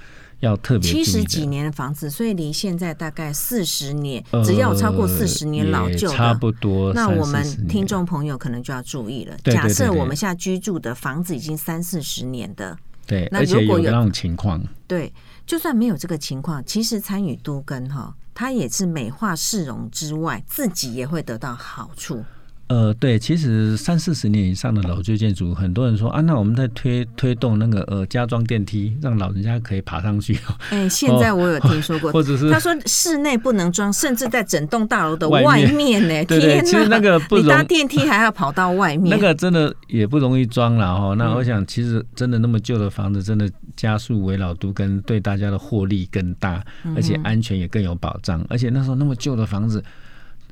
[0.41, 6.93] 要特别七十几年的房子，所以离现在大概四十年，呃、只要超过四十年老旧的，差不多。
[6.93, 9.37] 那我们听众朋友可能就要注意了。
[9.45, 15.13] 假设我们现在居住的房子已经三四十年的，对，那如果有那种情况，对，
[15.47, 22.25] 就算没有这个情况，其实参与都跟哈，它也是美化市容之外，自己也会得到好处。
[22.69, 30.39] 呃，对，其实三四十年以上的老旧建筑，很多人说啊，那我们在推推动那个呃加装电梯，让老人家可以爬上去。
[30.69, 36.09] 哎、欸， 现在我有听说过，或者是他说室内不能装，甚至在整栋大楼的外面呢。
[36.29, 41.15] 对，对，对，其实那个不容易，你搭电梯还要跑到外 面，那个真的也不容易装了哈。
[41.15, 46.63] 那我想，其实真的那么旧的房子，真的加速围老都跟对大家的获利更大，
[46.95, 48.45] 而且安全也更有保障。
[48.51, 49.83] 而且那时候那么旧的房子。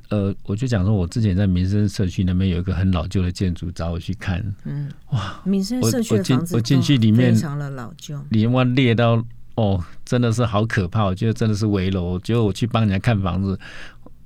[0.09, 4.43] 呃，我就讲说，我之前在民生社区那边有一个很老旧的建筑，找我去看。
[4.63, 9.21] 嗯，哇，民生社区的房子我进去里面非常的老旧，里面裂到
[9.55, 11.03] 哦，真的是好可怕。
[11.03, 12.17] 我觉得真的是危楼。
[12.19, 13.59] 结果我去帮人家看房子，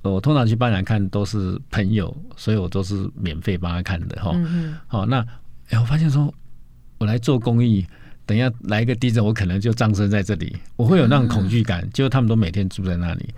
[0.02, 4.24] 我通常去帮人家看都是朋友，所以我都是免费帮他看的哈。
[4.24, 4.44] 好、嗯
[4.88, 5.26] 哼哦，那
[5.70, 6.32] 哎，我发现说，
[6.98, 7.86] 我来做公益。
[8.32, 11.86] 等一下来一个地震，我可能就葬身在这里，我会有那种恐惧感。
[11.92, 13.28] 结果他们都每天住在那里，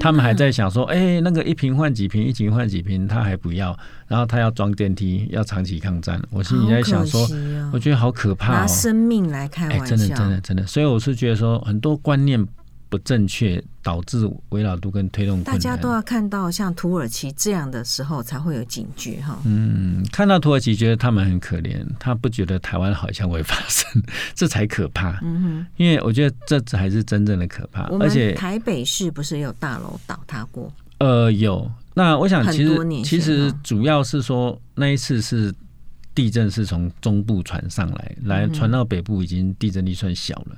[0.00, 6.20] 他们还在想说，哎、欸，那个一瓶换几瓶，一瓶换几瓶，他还不要，然后他要装电梯，要长期抗战。
[6.30, 10.66] 我心里在想说，哦、我觉得好可怕、哦，拿生命来开玩笑，欸、真的真的真的。
[10.66, 12.44] 所以我是觉得说，很多观念。
[12.90, 19.38] 不正确导致围绕度跟推动，大家都要看到像土耳其这样的时候才会有警觉哈。
[19.46, 24.02] 嗯，看到土耳其觉得他们很可怜，他不觉得台湾好像会发生，
[24.34, 25.18] 这才可怕。
[25.22, 27.84] 嗯哼，因为我觉得这才是真正的可怕。
[28.00, 30.70] 而且台北市不是有大楼倒塌过？
[30.98, 31.70] 呃，有。
[31.94, 35.54] 那我想其实其实主要是说那一次是
[36.14, 40.56] 地震是从中部传上来，来传到北部已经地震力算小了。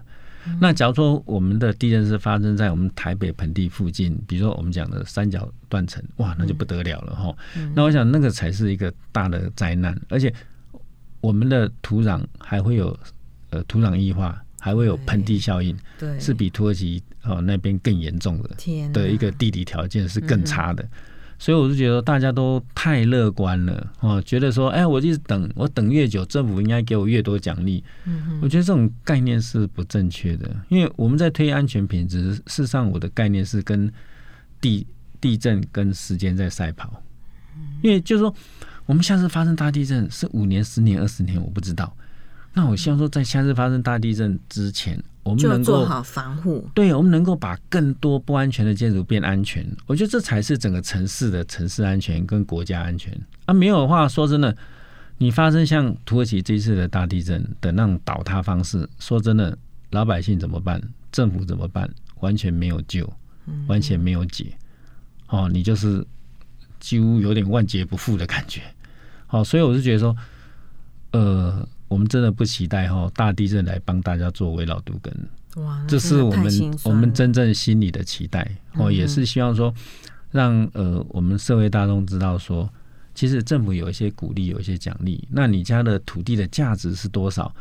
[0.61, 7.35] 那假如说我们的地震是发生在我们台北盆地附近，比如说我们讲的三角断层，哇，那就不得了了哈。
[7.57, 10.33] 嗯、那我想那个才是一个大的灾难，而且
[11.21, 12.99] 我们的土壤还会有
[13.51, 18.51] 呃土壤异化，还会有盆地效应，对，是比土耳其哦那边更严重的，
[18.93, 20.87] 的一个地理条件是更差的。
[21.43, 27.83] 所以我就觉得大家都太乐观了哦，觉得说，哎，我一直等，我等越久，政府应该给我越多奖励。
[28.05, 33.93] 嗯哼，我觉得这种概念是不正确的，因为我们在推安全品质，事实上我的概念是跟
[34.61, 34.87] 地
[35.21, 37.03] 地震跟时间在赛跑。
[37.83, 38.33] 因为就是说，
[38.87, 41.93] 我们下次发生大地震是五年、十年、二十年，我不知道。
[42.55, 46.69] 那我希望说，在下次发生大地震之前，我们能够做好防护。
[46.75, 49.65] 对，我们能够把更多不安全的建筑变安全。
[49.87, 53.17] 我觉得这才是整个城市的城市安全跟国家安全。
[53.45, 54.57] 啊，没有的话，说真的，
[55.19, 59.57] 你发生像土耳其这一次的大地震的那种倒塌方式，说真的，
[59.91, 60.83] 老百姓怎么办？
[61.13, 61.89] 政府怎么办？
[62.21, 63.13] 完全没有救，
[63.67, 64.57] 完全没有解。
[65.29, 66.05] 哦，你就是
[66.79, 68.61] 几乎有点万劫不复的感觉。
[69.27, 70.17] 好，所以我是觉得说，
[71.13, 75.13] 呃，我们真的不期待哈大地震来帮大家做围老都更。
[75.63, 78.51] 哇，这是我们我们真正心里的期待。
[78.77, 79.73] 哦，也是希望说，
[80.31, 82.69] 让呃我们社会大众知道说，
[83.15, 85.29] 其实政府有一些鼓励，有一些奖励。
[85.31, 87.55] 那你家的土地的价值是多少？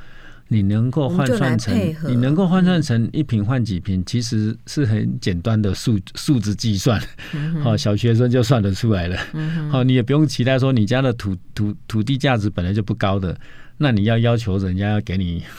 [0.47, 1.73] 你能够换算成，
[2.09, 7.01] 你能够换算成一平换几平，其实是很简单的数数字计算，
[7.63, 9.17] 好，小学生就算得出来了。
[9.69, 13.33] 好，你也不用期待说你家的土土土地价值本来就不高的，
[13.77, 15.43] 那你要要求人家要给你。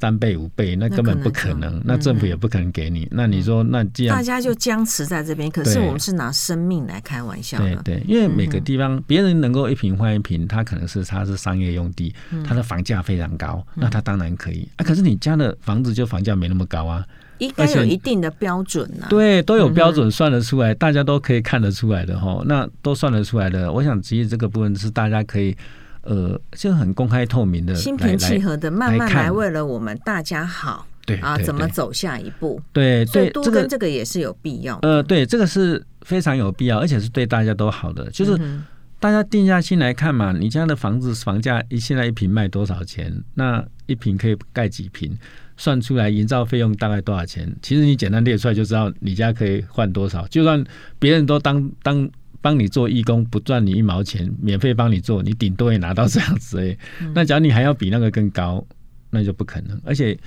[0.00, 3.06] 三倍五倍，那根本不可能，那政府也不可能给你。
[3.12, 7.76] 那你说，那既然大家就僵持在这边，可是我们是拿生命来开玩笑的。
[7.84, 12.12] 对对，因为每个地方别人能够一平换一平，他可能是他是商业用地，
[12.44, 14.82] 他的房价非常高，那他当然可以啊。
[14.82, 17.06] 可是你家的房子就房价没那么高啊，
[17.38, 19.06] 应该有一定的标准啊。
[19.08, 22.42] 对，都有标准算得出来，大家都可以看得出来的哈。
[22.46, 25.56] 那都算得出来的，我想其实这个部分是大家可以。
[26.02, 32.60] 呃，就很公开透明的，心平气和的，慢慢来，为了我们大家好，对啊，怎么走下一步？
[32.72, 34.78] 对对，都跟这个也是有必要。
[34.82, 38.10] 呃，对，这个是非常有必要，而且是对大家都好的。
[38.10, 38.36] 就是
[38.98, 43.22] 大家定下心来看嘛，你家的房子房价一现在一平卖多少钱？
[43.34, 45.16] 那一平可以盖几平？
[45.56, 47.54] 算出来营造费用大概多少钱？
[47.62, 50.26] 其实你简单列出来就知道你家可以换多少。
[50.26, 50.64] 就算
[50.98, 52.10] 别人都当当。
[52.42, 56.76] 帮你做义工不赚你一毛钱，免费帮你做，你顶多也拿到这样子诶。
[57.14, 58.62] 那假如你还要比那个更高，
[59.08, 59.80] 那就不可能。
[59.84, 60.18] 而且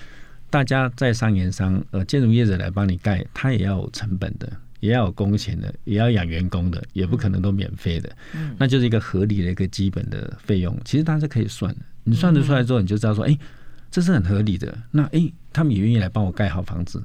[0.49, 4.49] 大家在商言商，呃，建筑业者来帮你盖，他也要有成本的，
[4.79, 8.09] 也要有工钱的，也要养员工的，也不可能都免费的。
[8.57, 11.81] 那就是一个合理的一个基本的费用，其实大家是可以算的。
[12.05, 13.37] 你算得出来之后，你就知道说，哎，
[13.91, 14.77] 这是很合理的。
[14.91, 17.03] 那哎，他们也愿意来帮我盖好房子。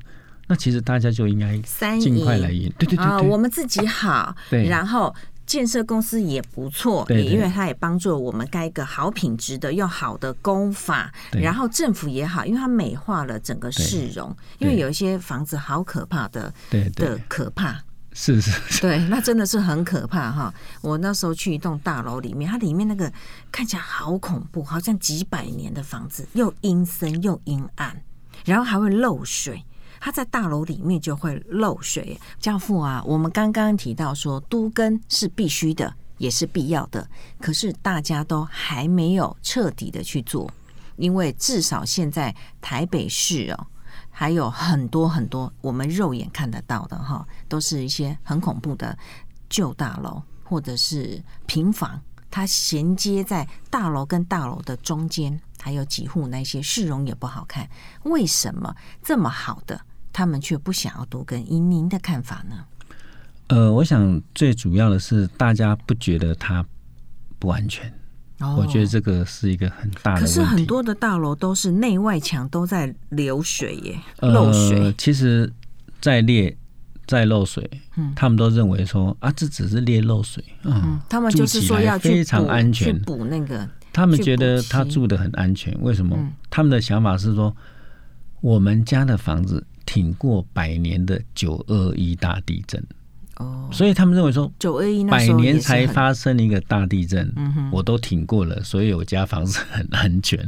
[0.50, 1.56] 那其实大家就应该
[2.00, 5.14] 尽快来赢，对对对，对，我们自己好， 对，然后
[5.46, 17.80] 建设公司也不错，也，因为它也帮助我们盖一个好品质的又好的工法，然后政府也好，因为它美化了整个市容，因为有一些房子好可怕的，对的可怕，
[18.12, 20.52] 是是，对，那真的是很可怕哈。
[20.80, 23.12] 我那时候去一栋大楼里面，它里面那个
[23.52, 28.02] 看起来好恐怖，好像几百年的房子，又阴森又阴暗，
[28.44, 29.64] 然后还会漏水。
[30.00, 32.18] 它在大楼里面就会漏水。
[32.40, 37.06] 教父啊，我们刚刚提到说都更是必须的，也是必要的，
[37.38, 40.50] 可是大家都还没有彻底的去做，
[40.96, 43.66] 因为至少现在台北市哦，
[44.10, 48.96] 还有很多很多我们肉眼看得到的哈，都是一些很恐怖的
[49.48, 57.68] 旧大楼或者是平房，它衔接在大楼跟大楼的中间，还有几户那些市容也不好看，
[58.04, 59.80] 为什么这么好的？
[60.20, 62.56] 他们却不想要多跟，以您的看法呢？
[63.46, 66.62] 呃，我想最主要的是大家不觉得它
[67.38, 67.90] 不安全。
[68.40, 70.20] 哦，我觉得这个是一个很大的。
[70.20, 74.78] 可是很多的大楼都是内外墙都在流水耶，漏水。
[74.78, 75.50] 呃，其实，
[76.02, 76.54] 在裂
[77.06, 83.66] 在漏水，嗯，他们都认为说啊，这只是裂漏水，嗯，嗯，他们就是说要非常安全补那个。
[83.90, 86.14] 他们觉得他住的很安全，为什么？
[86.18, 87.56] 嗯，他们的想法是说，
[88.42, 89.66] 我们家的房子。
[89.92, 92.81] 挺过百年的九二一大地震，
[93.38, 97.29] 哦，所以他们认为说九二一百年才发生一个大地震，
[97.72, 100.38] 我都挺过了，所以我家房子很安全。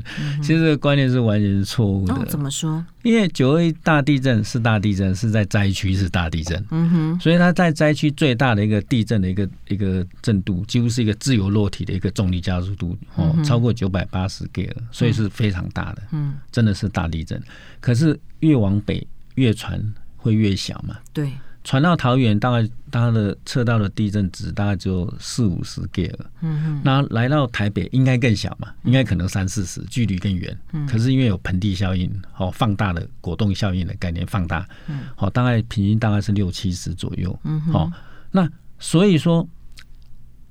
[0.41, 2.25] 其实这个观念是完全是错误的。
[2.27, 2.87] 怎么说？
[3.03, 17.43] 因为九二一大地震是大地震，是在灾区是大地震，嗯哼，所以它在灾区最大的一个地震的一个一个震度，几乎是一个自由落体的一个重力加速度哦，超过九百八十个，所以是非常大的，嗯，真的是大地震。
[17.81, 19.05] 可是越往北。
[19.35, 19.83] 越传
[20.17, 20.97] 会越小嘛？
[21.13, 21.33] 对，
[21.65, 26.31] 传到桃园，大概它的测到的地震值大概只有四五十 g 了。
[26.41, 28.69] 嗯哼，那来到台北应该更小嘛？
[28.85, 30.57] 应该可能三四十，距离更远。
[30.73, 34.67] 嗯，可是因为有盆地效应，好放大的果冻效应的概念放大。
[34.89, 37.39] 嗯，好，大概平均大概是六七十左右。
[37.45, 37.93] 嗯哼，好，
[38.31, 39.49] 那所以说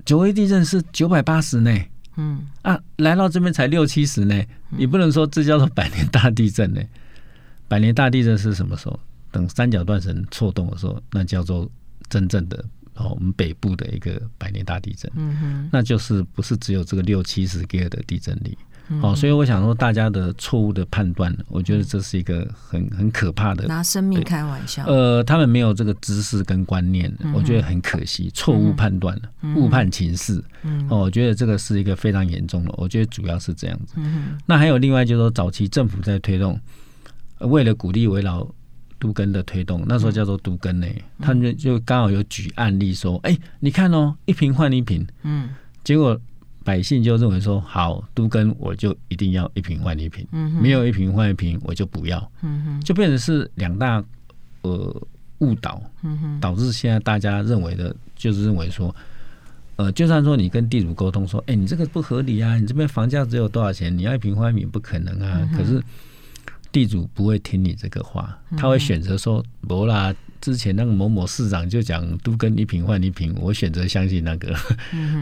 [0.04, 1.70] 九二地震是九百八十呢。
[2.16, 6.82] 嗯啊，来到这边才六七十呢，你不能说这叫做百年大地震呢。
[7.72, 9.00] 百年大地震是什么时候？
[9.30, 11.66] 等三角断层错动的时候，那叫做
[12.10, 12.62] 真正的
[12.96, 15.10] 哦，我们北部的一个百年大地震。
[15.16, 18.58] 嗯哼，那就是不是只有这个六七十个的地震力。
[19.00, 24.84] 哦，所以我想说，大家的错误的判断，我觉得这是一个很很可怕的，拿生命开玩笑。
[24.84, 29.18] 呃，他们没有这个知识跟观念，我觉得很可惜，错误判断，
[29.56, 30.44] 误判情势。
[30.90, 32.74] 哦，我觉得这个是一个非常严重的。
[32.76, 33.94] 我觉得主要是这样子。
[34.44, 36.60] 那还有另外就是说，早期政府在推动，
[37.46, 38.46] 为了鼓励围绕
[38.98, 40.86] 都更的推动，那时候叫做都更呢，
[41.20, 45.50] 他们就刚好有举案例说，哎，你看哦，一瓶换一瓶，嗯，
[45.84, 46.20] 结果。
[46.64, 52.80] 百姓就认为说好，都更我就一定要一瓶换一瓶，嗯、没有一瓶换一瓶我就不要，嗯、哼。
[52.82, 54.00] 就变成是两大
[54.60, 55.02] 呃
[55.38, 56.38] 误导，嗯、哼。
[56.38, 58.94] 导致现在大家认为的就是认为说，
[59.74, 65.82] 呃，就算说你跟地主沟通说，哎、欸，你这个不合理啊，你这边房价只有多少钱，你要一瓶换一瓶不可能啊，嗯、可是
[66.72, 70.12] 地主不会听你这个话，他会选择说，不啦。
[70.40, 74.52] 之前那个某某市长就讲都跟一平换一平，我选择相信那个，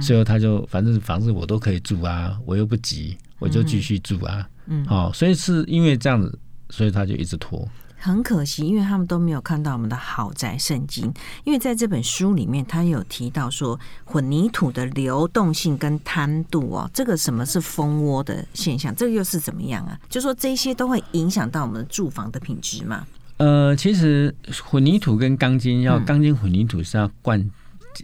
[0.00, 4.48] 所以他就反正房子我都可以住啊，我又不急，我就继续住啊。
[4.64, 6.38] 嗯，好、哦，所以是因为这样子，
[6.70, 7.68] 所以他就一直拖。
[8.00, 11.12] 很可惜，因为他们都没有看到我们的豪宅圣经，
[11.44, 19.98] 因为在这本书里面，他有提到说混凝土的流动性跟摊度哦，这个什么是蜂窝的现象，这个又是怎么样啊？
[20.08, 23.06] 就说这些都会影响到我们的住房的品质嘛。
[23.36, 24.34] 呃，其实
[24.64, 27.50] 混凝土跟钢筋要钢筋混凝土是要灌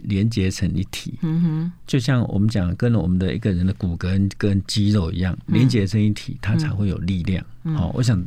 [0.03, 7.43] 连接成一体，嗯哼，就像我们讲跟我们的一个人的骨骼跟肌肉一样，连接成一体，它才会有力量。
[7.75, 8.21] 好，我想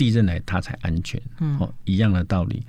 [0.00, 2.62] 地震来它才安全，嗯哦，一样的道理。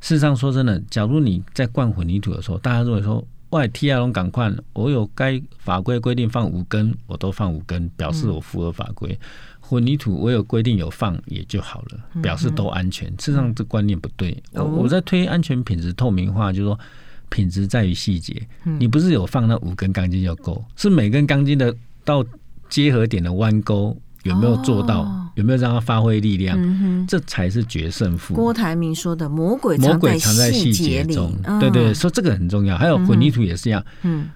[0.00, 9.18] 事实上说真的，假如你在灌混凝土的时候，大家如果说外 T 亚龙赶快，我有该法规规定放五根，我都放五根，表示我符合法规。
[9.60, 13.06] 混凝土我有规定有放也就好了，表示都安全。
[13.18, 14.42] 事实上这观念不对。
[14.52, 16.80] 我我在推安全品质透明化，就是说
[17.28, 18.34] 品质在于细节。
[18.64, 22.24] 你不是有放那五根钢筋就够，是每根钢筋的到
[22.70, 23.94] 结合点的弯钩
[24.24, 26.58] 有没有做到，有没有让他发挥力量，
[27.06, 28.34] 这才是决胜负。
[28.34, 32.76] 郭台铭说的魔鬼魔鬼藏在细节中，对对，说这个很重要。
[32.76, 34.28] 还有混凝土也是一样，嗯。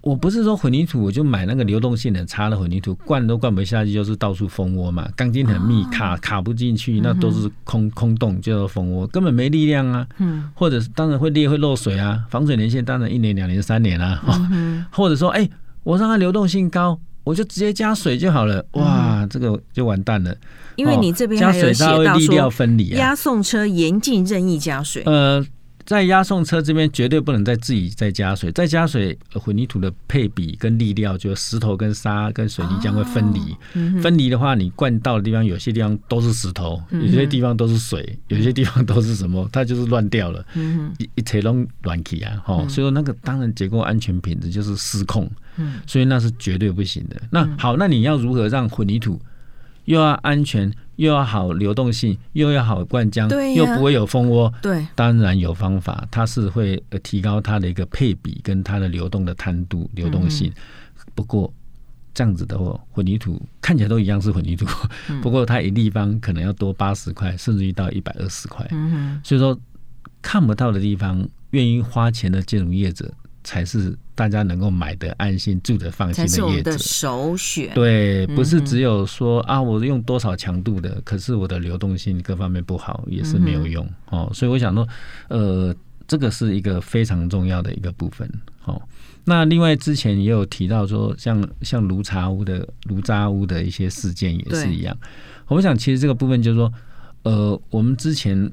[0.00, 5.08] 我不是说混凝土，我就买那个流动性很差的混凝土，灌都灌不下去，就是到处蜂窝嘛。
[5.14, 10.04] 钢筋很密，卡卡不进去，那都是空空洞，叫做蜂窝，根本没力量啊。
[10.18, 14.20] 嗯，或者是当然会裂会漏水啊，防水年限当然一年两年三年啊。
[14.90, 15.48] 或者说，哎，
[15.84, 18.64] 我让它流动性高，我就直接加水就好了。
[18.72, 20.34] 哇，这个就完蛋了，
[20.76, 22.52] 因为你这边还有写到说，
[22.90, 25.02] 押送车严禁任意加水。
[25.06, 25.44] 呃。
[25.84, 33.38] 在押送车这边绝对不能再自己再加水，再加水混凝土的配比跟粒料，就石头跟沙跟水泥将会分离。
[33.40, 40.44] 哦嗯、分离的话，你灌到的地方有些地方都是石头，有些地方都是水，有些地方都是什么，它就是乱掉了。
[40.54, 42.42] 嗯、一一切拢乱起啊！
[42.44, 45.30] 哈，所以说那个当然结构安全品质就是失控。
[45.86, 47.22] 所以那是绝对不行的。
[47.30, 49.20] 那好，那你要如何让混凝土
[49.84, 50.72] 又要安全？
[50.96, 54.52] 又要好流动性，又要好灌浆，啊、又不会有蜂窝。
[54.62, 60.50] 对，当然有方法，它是会提高它的一个配比跟它的流动的摊度、流动性。
[60.50, 61.52] 嗯、不过
[62.14, 64.66] 这样子的话，混凝土看起来都一样是混凝土，
[65.08, 68.64] 嗯、不过它一立方可能要多八十块，甚至于到一百二十块。
[68.70, 69.58] 嗯、所以说
[70.20, 73.12] 看不到的地方，愿意花钱的建筑业者。
[73.44, 77.74] 才是大家能够买的安心、住的放心的业者，才是我们的首选。
[77.74, 84.30] 对，不是只有说啊，我用多少强度的，可是我的流动性各方面不好，也是没有用哦。
[84.34, 84.86] 所以我想说，
[85.28, 85.74] 呃，
[86.06, 88.30] 这个是一个非常重要的一个部分。
[88.60, 88.80] 好，
[89.24, 94.96] 那另外之前也有提到说，像像卢茶屋的卢渣屋的一些事件也是一样。
[95.48, 96.72] 我想其实这个部分就是说，
[97.22, 98.52] 呃，我们之前。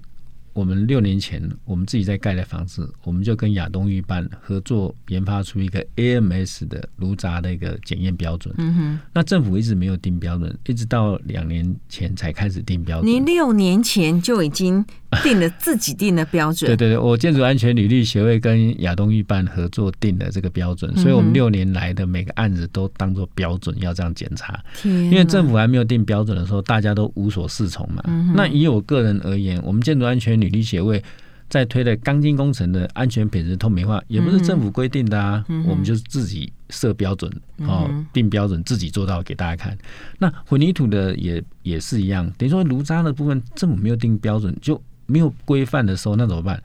[0.59, 8.53] 我们六年前，我们自己在盖的房子，我们就跟亚东预办合作研发出一个 AMS 的炉渣的一个检验标准。
[8.57, 13.09] 嗯哼，那政府一直没有定标准，一直到两年前才开始定标准。
[13.09, 14.85] 您六年前就已经
[15.23, 16.69] 定了自己定的标准？
[16.69, 24.63] 对对对，我建筑安全履历协会跟亚东预办合作定的这个标准，所以我们六年来的每个案子都当做标准要这样检查。
[24.83, 28.03] 因为政府还没有定标准的时候，大家都无所适从嘛。
[28.07, 31.03] 嗯、那以我个人而言，我们建筑安全履历协会
[31.49, 37.31] 在推的钢筋工程的安全品质透明化，也不是政府规定的啊，嗯、我们就是自己设标准
[37.61, 39.75] 哦，定标准，自己做到给大家看。
[40.19, 44.79] 那混凝土的也也是一样，等于说炉渣的部分政府没有定标准，就
[45.09, 46.61] 没有规范的时候，那怎么办？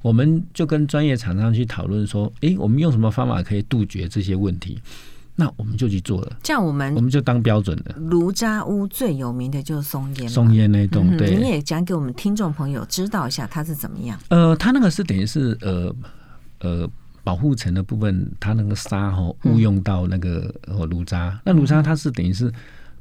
[0.00, 4.80] 我们就跟专业厂商去讨论说，诶，我们用什么方法可以杜绝这些问题？
[5.36, 7.94] 那我们就去做了，这样我们我们就当标准的。
[7.98, 14.18] 炉渣屋最有名的就是松烟，松烟那栋，对，你也讲给我们听众朋友知道一下它是怎么样。
[14.28, 15.94] 呃，它那个是等于是呃
[16.58, 16.90] 呃
[17.24, 20.54] 保护层的部分，它那个沙哈误用到那个
[20.90, 22.52] 炉渣，那炉渣它是等于是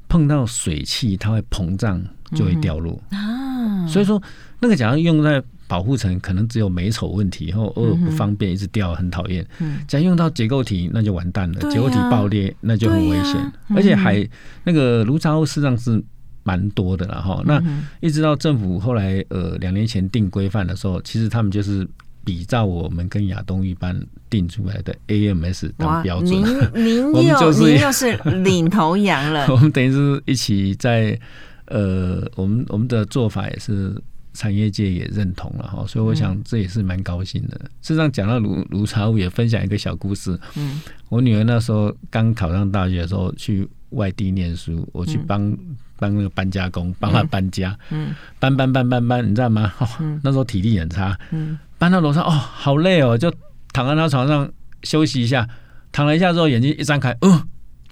[0.08, 2.02] 碰到水汽，它会膨胀，
[2.36, 3.88] 就会掉落、嗯、啊。
[3.88, 4.22] 所以说，
[4.60, 9.46] 那个假如用在保护层，可能只有美丑问题，然后偶尔不方便，一直掉，很讨厌。
[9.60, 13.36] 嗯，假如用到结构体，那就完蛋了，啊、结构体爆裂，那就很危险。
[13.36, 14.28] 啊、而且还
[14.64, 16.02] 那个炉渣污实际上是
[16.44, 17.42] 蛮多的了哈。
[17.46, 17.62] 那
[18.00, 21.88] 一直到政府后来呃两年前定规范的时候，其实他们就是。
[22.26, 24.00] 比照我们跟亚东一般
[24.30, 26.30] 定出来的 AMS 当标准，
[26.76, 29.48] 您您 又就是您又是领头羊了。
[29.50, 31.18] 我们等于是一起在
[31.70, 33.96] 呃，我们我们的做法也是
[34.34, 37.60] 产业界也认同了哈，所以我想这也是蛮高兴的。
[37.64, 40.40] 嗯、事实上讲到炉炉渣污，也分享一个小故事。
[40.56, 45.56] 嗯，我女儿那时候刚考上大学的时候去外地念书，我去帮
[45.98, 49.74] 帮、嗯、那个搬家工帮她搬家，嗯，搬搬搬搬搬，你知道吗？
[49.80, 51.58] 哦嗯、 那时候体力很差，嗯。
[51.78, 53.34] 搬到楼上哦，好累哦，就
[53.72, 54.52] 躺在他床上
[54.84, 55.48] 休息一下。
[55.94, 57.42] 躺了一下之后，眼睛一张开，哦，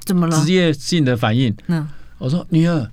[0.03, 0.43] 怎么了？
[0.43, 1.55] 职业性的反应。
[1.67, 2.91] 嗯，我说女儿，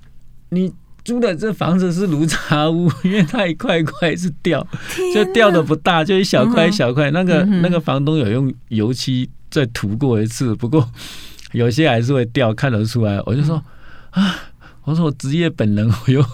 [0.54, 0.72] 你
[1.04, 4.66] 租的这房子是炉渣屋，因为它一块一块是掉，
[5.14, 7.10] 就掉的不大，就一小块一小块。
[7.10, 10.88] 那个那个房东有用油漆再涂过一次，不过
[11.52, 13.20] 有些还是会掉，看得出来。
[13.26, 13.62] 我就说
[14.10, 14.34] 啊，
[14.84, 16.24] 我说我职业本能，我又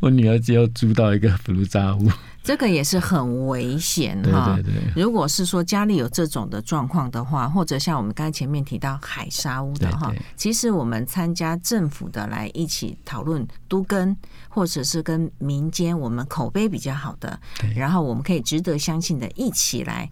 [0.00, 2.08] 我女儿只有租到一个炉渣屋。
[2.44, 4.56] 这个也是很危险哈。
[4.94, 14.14] 如果是说家里有这种的状况的话，或者像我们刚才前面提到海沙屋的哈，其实我们参加政府的来一起讨论都跟，
[14.50, 17.40] 或者是跟民间我们口碑比较好的，
[17.74, 20.10] 然后我们可以值得相信的一起来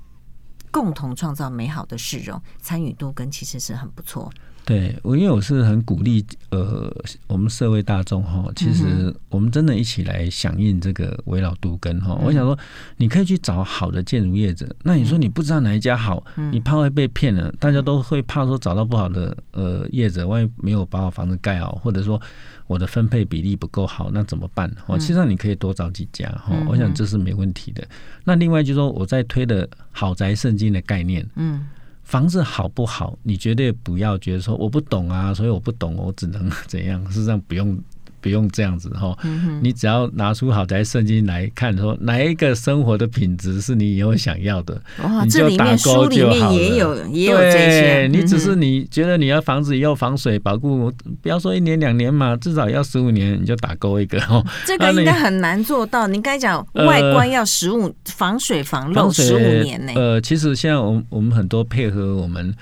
[0.71, 4.33] 共同创造美好的市容，参与都跟其实是很不错。
[4.65, 6.89] 对，我因为我是很鼓励呃，
[7.27, 12.15] 我们社会大众哈，其实我们真的一起来响应这个围绕都根哈。
[12.23, 12.57] 我想说，
[12.97, 14.73] 你可以去找好的建筑业者。
[14.85, 22.21] 那你说你不知道哪一家好，你怕会被骗了，大家都会怕说找到不好的呃业者，万一没有把我房子盖好，或者说
[22.69, 24.73] 我的分配比例不够好，那怎么办？
[24.87, 27.85] 哦，其实你可以多找几家哈，我想这是没问题的。
[28.23, 31.67] 那另外就是说，我在推的好宅圣经的概念，嗯。
[32.13, 33.19] 房子好不好？
[33.23, 37.03] 你绝对不要觉得说我不懂啊，所以我不懂，我只能 怎样？
[37.07, 37.75] 事实上不用。
[38.23, 39.15] 不用这样子哈，
[39.61, 44.81] 你只要拿出好宅圣经来看，说哪一个生活的品质是你以后想要的，
[45.25, 46.55] 你就打勾就好了。
[46.55, 54.47] 也有也有这些，你只是你觉得你要房子要防水保固，不要说一年两年嘛，至少要十五年，你就打勾一个哦。
[54.65, 56.07] 这个应该很难做到。
[56.07, 59.93] 你该讲外观要十五防水防漏十五年呢？
[59.97, 62.55] 呃，其实现在我们我们很多配合我们。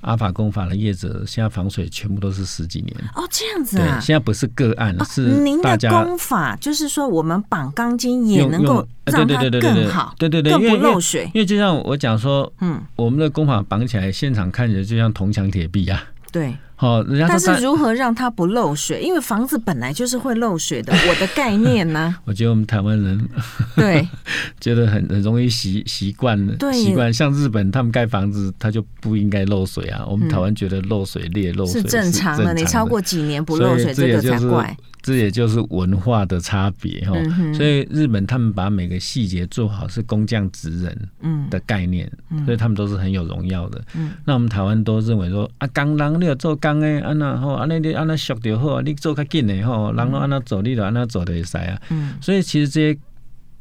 [0.00, 3.98] 阿法工法的业者现在防水全部都是十几年哦，这样子啊？
[3.98, 11.24] 对，现在不是个案，是您的工法，就是说我们绑钢筋也能够让它更好，对对对，更不漏水。
[11.34, 16.02] 因为就像我讲说，嗯，我们的工法绑起来，现场看起来就像铜墙铁壁啊。
[16.30, 16.56] 对。
[16.80, 19.02] 好，人家但是如何让它不漏水？
[19.02, 20.92] 因为房子本来就是会漏水的。
[21.08, 22.14] 我的概念呢？
[22.24, 23.28] 我觉得我们台湾人
[23.74, 24.06] 对
[24.60, 30.06] 觉得很很容易习习惯了，习惯像日本他们盖房子，它就不应该漏水啊。
[30.08, 34.76] 我们台湾觉得漏水裂漏水是正常的，你超过几年不漏水，这个才怪。
[35.00, 37.14] 这也就是文化的差别哈，
[37.54, 42.10] 所以日本他们把每个细节做好是工匠职人的概念，
[42.44, 43.82] 所以他们都是很有荣耀的。
[43.94, 51.80] 嗯那我们台湾都认为说啊，工人你要做工诶，安那吼，安那你安那熟就好，你做较紧诶吼，人都安那做，你就安那做的会使啊。
[52.20, 52.98] 所以其实这些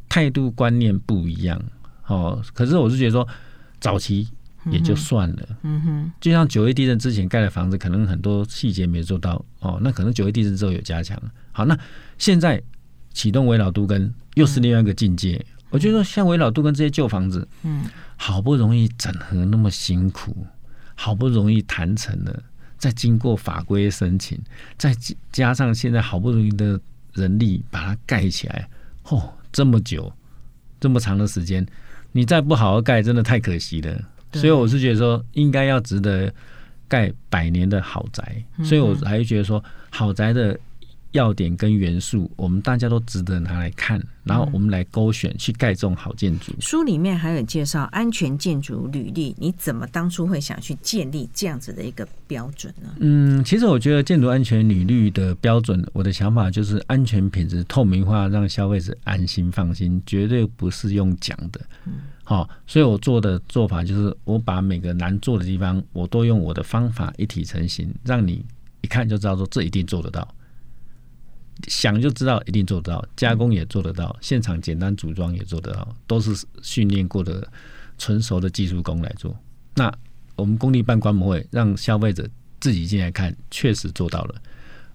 [0.09, 1.61] 态度观念不一样
[2.07, 2.41] 哦。
[2.53, 3.27] 可是我是觉得说
[3.79, 4.27] 早期。
[4.71, 11.21] 也就算了，嗯哼，就像九月地震之前盖的房子，可能很多细节没做到哦，那可能九月地震之后有加强。
[11.51, 11.77] 好，那
[12.17, 12.61] 现在
[13.13, 15.35] 启动围老都跟又是另外一个境界。
[15.35, 20.45] 嗯、我觉得像围老都跟这些旧房子，嗯，好不容易整合那么辛苦，
[20.95, 22.43] 好不容易谈成了，
[22.77, 24.39] 再经过法规申请，
[24.77, 24.95] 再
[25.31, 26.79] 加上现在好不容易的
[27.13, 28.69] 人力把它盖起来，
[29.03, 30.11] 哦，这么久，
[30.79, 31.65] 这么长的时间，
[32.11, 34.01] 你再不好好盖，真的太可惜了。
[34.33, 36.33] 所以我是觉得说，应该要值得
[36.87, 40.57] 盖百年的好宅，所以我还是觉得说，好宅的
[41.11, 46.53] 要点跟元素，我们大家都值得拿来看，然后我们来勾选去盖这种好建筑。
[46.59, 52.89] 书里面还有介绍安全建筑履历，你怎么当初会想去建立这样子的一个标准呢？
[52.99, 61.59] 嗯，其实我觉得建筑安全履历的标准，我的想法就是安全品质透明化，让消费者安心放心，绝对不是用讲的。
[61.85, 61.93] 嗯。
[62.29, 68.45] 好，所以我做的做法就是，我把每个难做的地方，我都用我的方法一体成型，让你
[68.81, 70.27] 一看就知道说这一定做得到，
[71.69, 77.47] 想就知道一定做得到，加工也做得到，现场简单组装也做得到，都是训练过的
[77.97, 79.33] 纯熟的技术工来做。
[79.75, 79.89] 那
[80.35, 82.27] 我们工地办观摩会，让消费者
[82.59, 84.35] 自己进来看，确实做到了。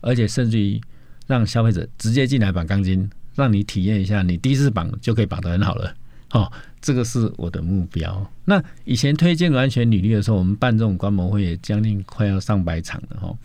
[0.02, 0.78] 而且甚至于
[1.26, 5.94] 让消费者直接进来绑钢筋，让你体验一下，你第一次绑就可以绑得很好了。
[6.32, 8.30] 哦，这个是我的目标。
[8.46, 13.36] 那以前推建筑安全履历的时候，我们办这种观摩会也将近快要上百场了哈。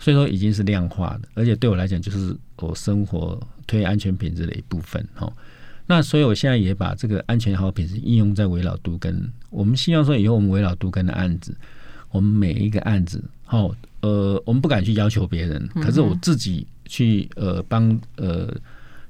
[0.00, 5.30] 所以说已经是量化的，而且对我来讲就是我生活推安全品质的一部分哈。
[5.86, 9.30] 那所以我现在也把这个安全好品质应用在围绕都更。
[9.50, 11.54] 我们希望说以后我们围绕都更的案子，
[12.10, 18.52] 我们每一个案子，哦呃，我们不敢去要求别人，可是我自己去呃帮呃。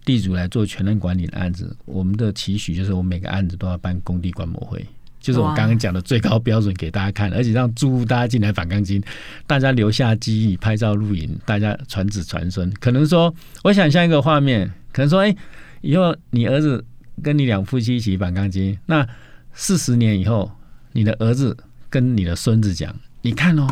[0.07, 4.86] 地主来做全案管理的案子，我们的期许就是我每个案子都要办工地观摩会，
[5.20, 9.02] 就是我刚刚讲的最高标准给大家看，而且让住户大家进来绑钢筋，
[9.48, 12.72] 大家留下记忆、拍照录影，大家传子传孙。
[12.80, 13.34] 可能说，
[13.64, 15.36] 我想象一个画面，可能说，哎，
[15.80, 16.84] 以后你儿子
[17.20, 19.04] 跟你两夫妻一起绑钢筋，那
[19.52, 20.50] 四十年以后，
[20.92, 21.57] 你的儿子
[21.90, 23.66] 跟你的孙子讲，你看哦。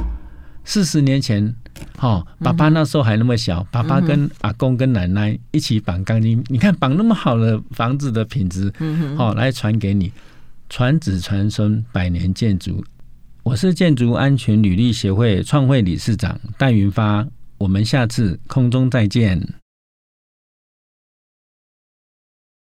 [0.64, 1.54] 四十年前，
[1.98, 8.72] 哦，爸爸那时候还那么小，爸爸跟阿公跟奶奶一起绑钢筋，你看绑那么好的房子的品质，
[9.16, 10.10] 好来传给你，
[10.68, 12.84] 传子传孙，百年建筑。
[13.42, 17.26] 我是建筑安全履历协会创会理事长戴云发，
[17.58, 19.46] 我们下次空中再见。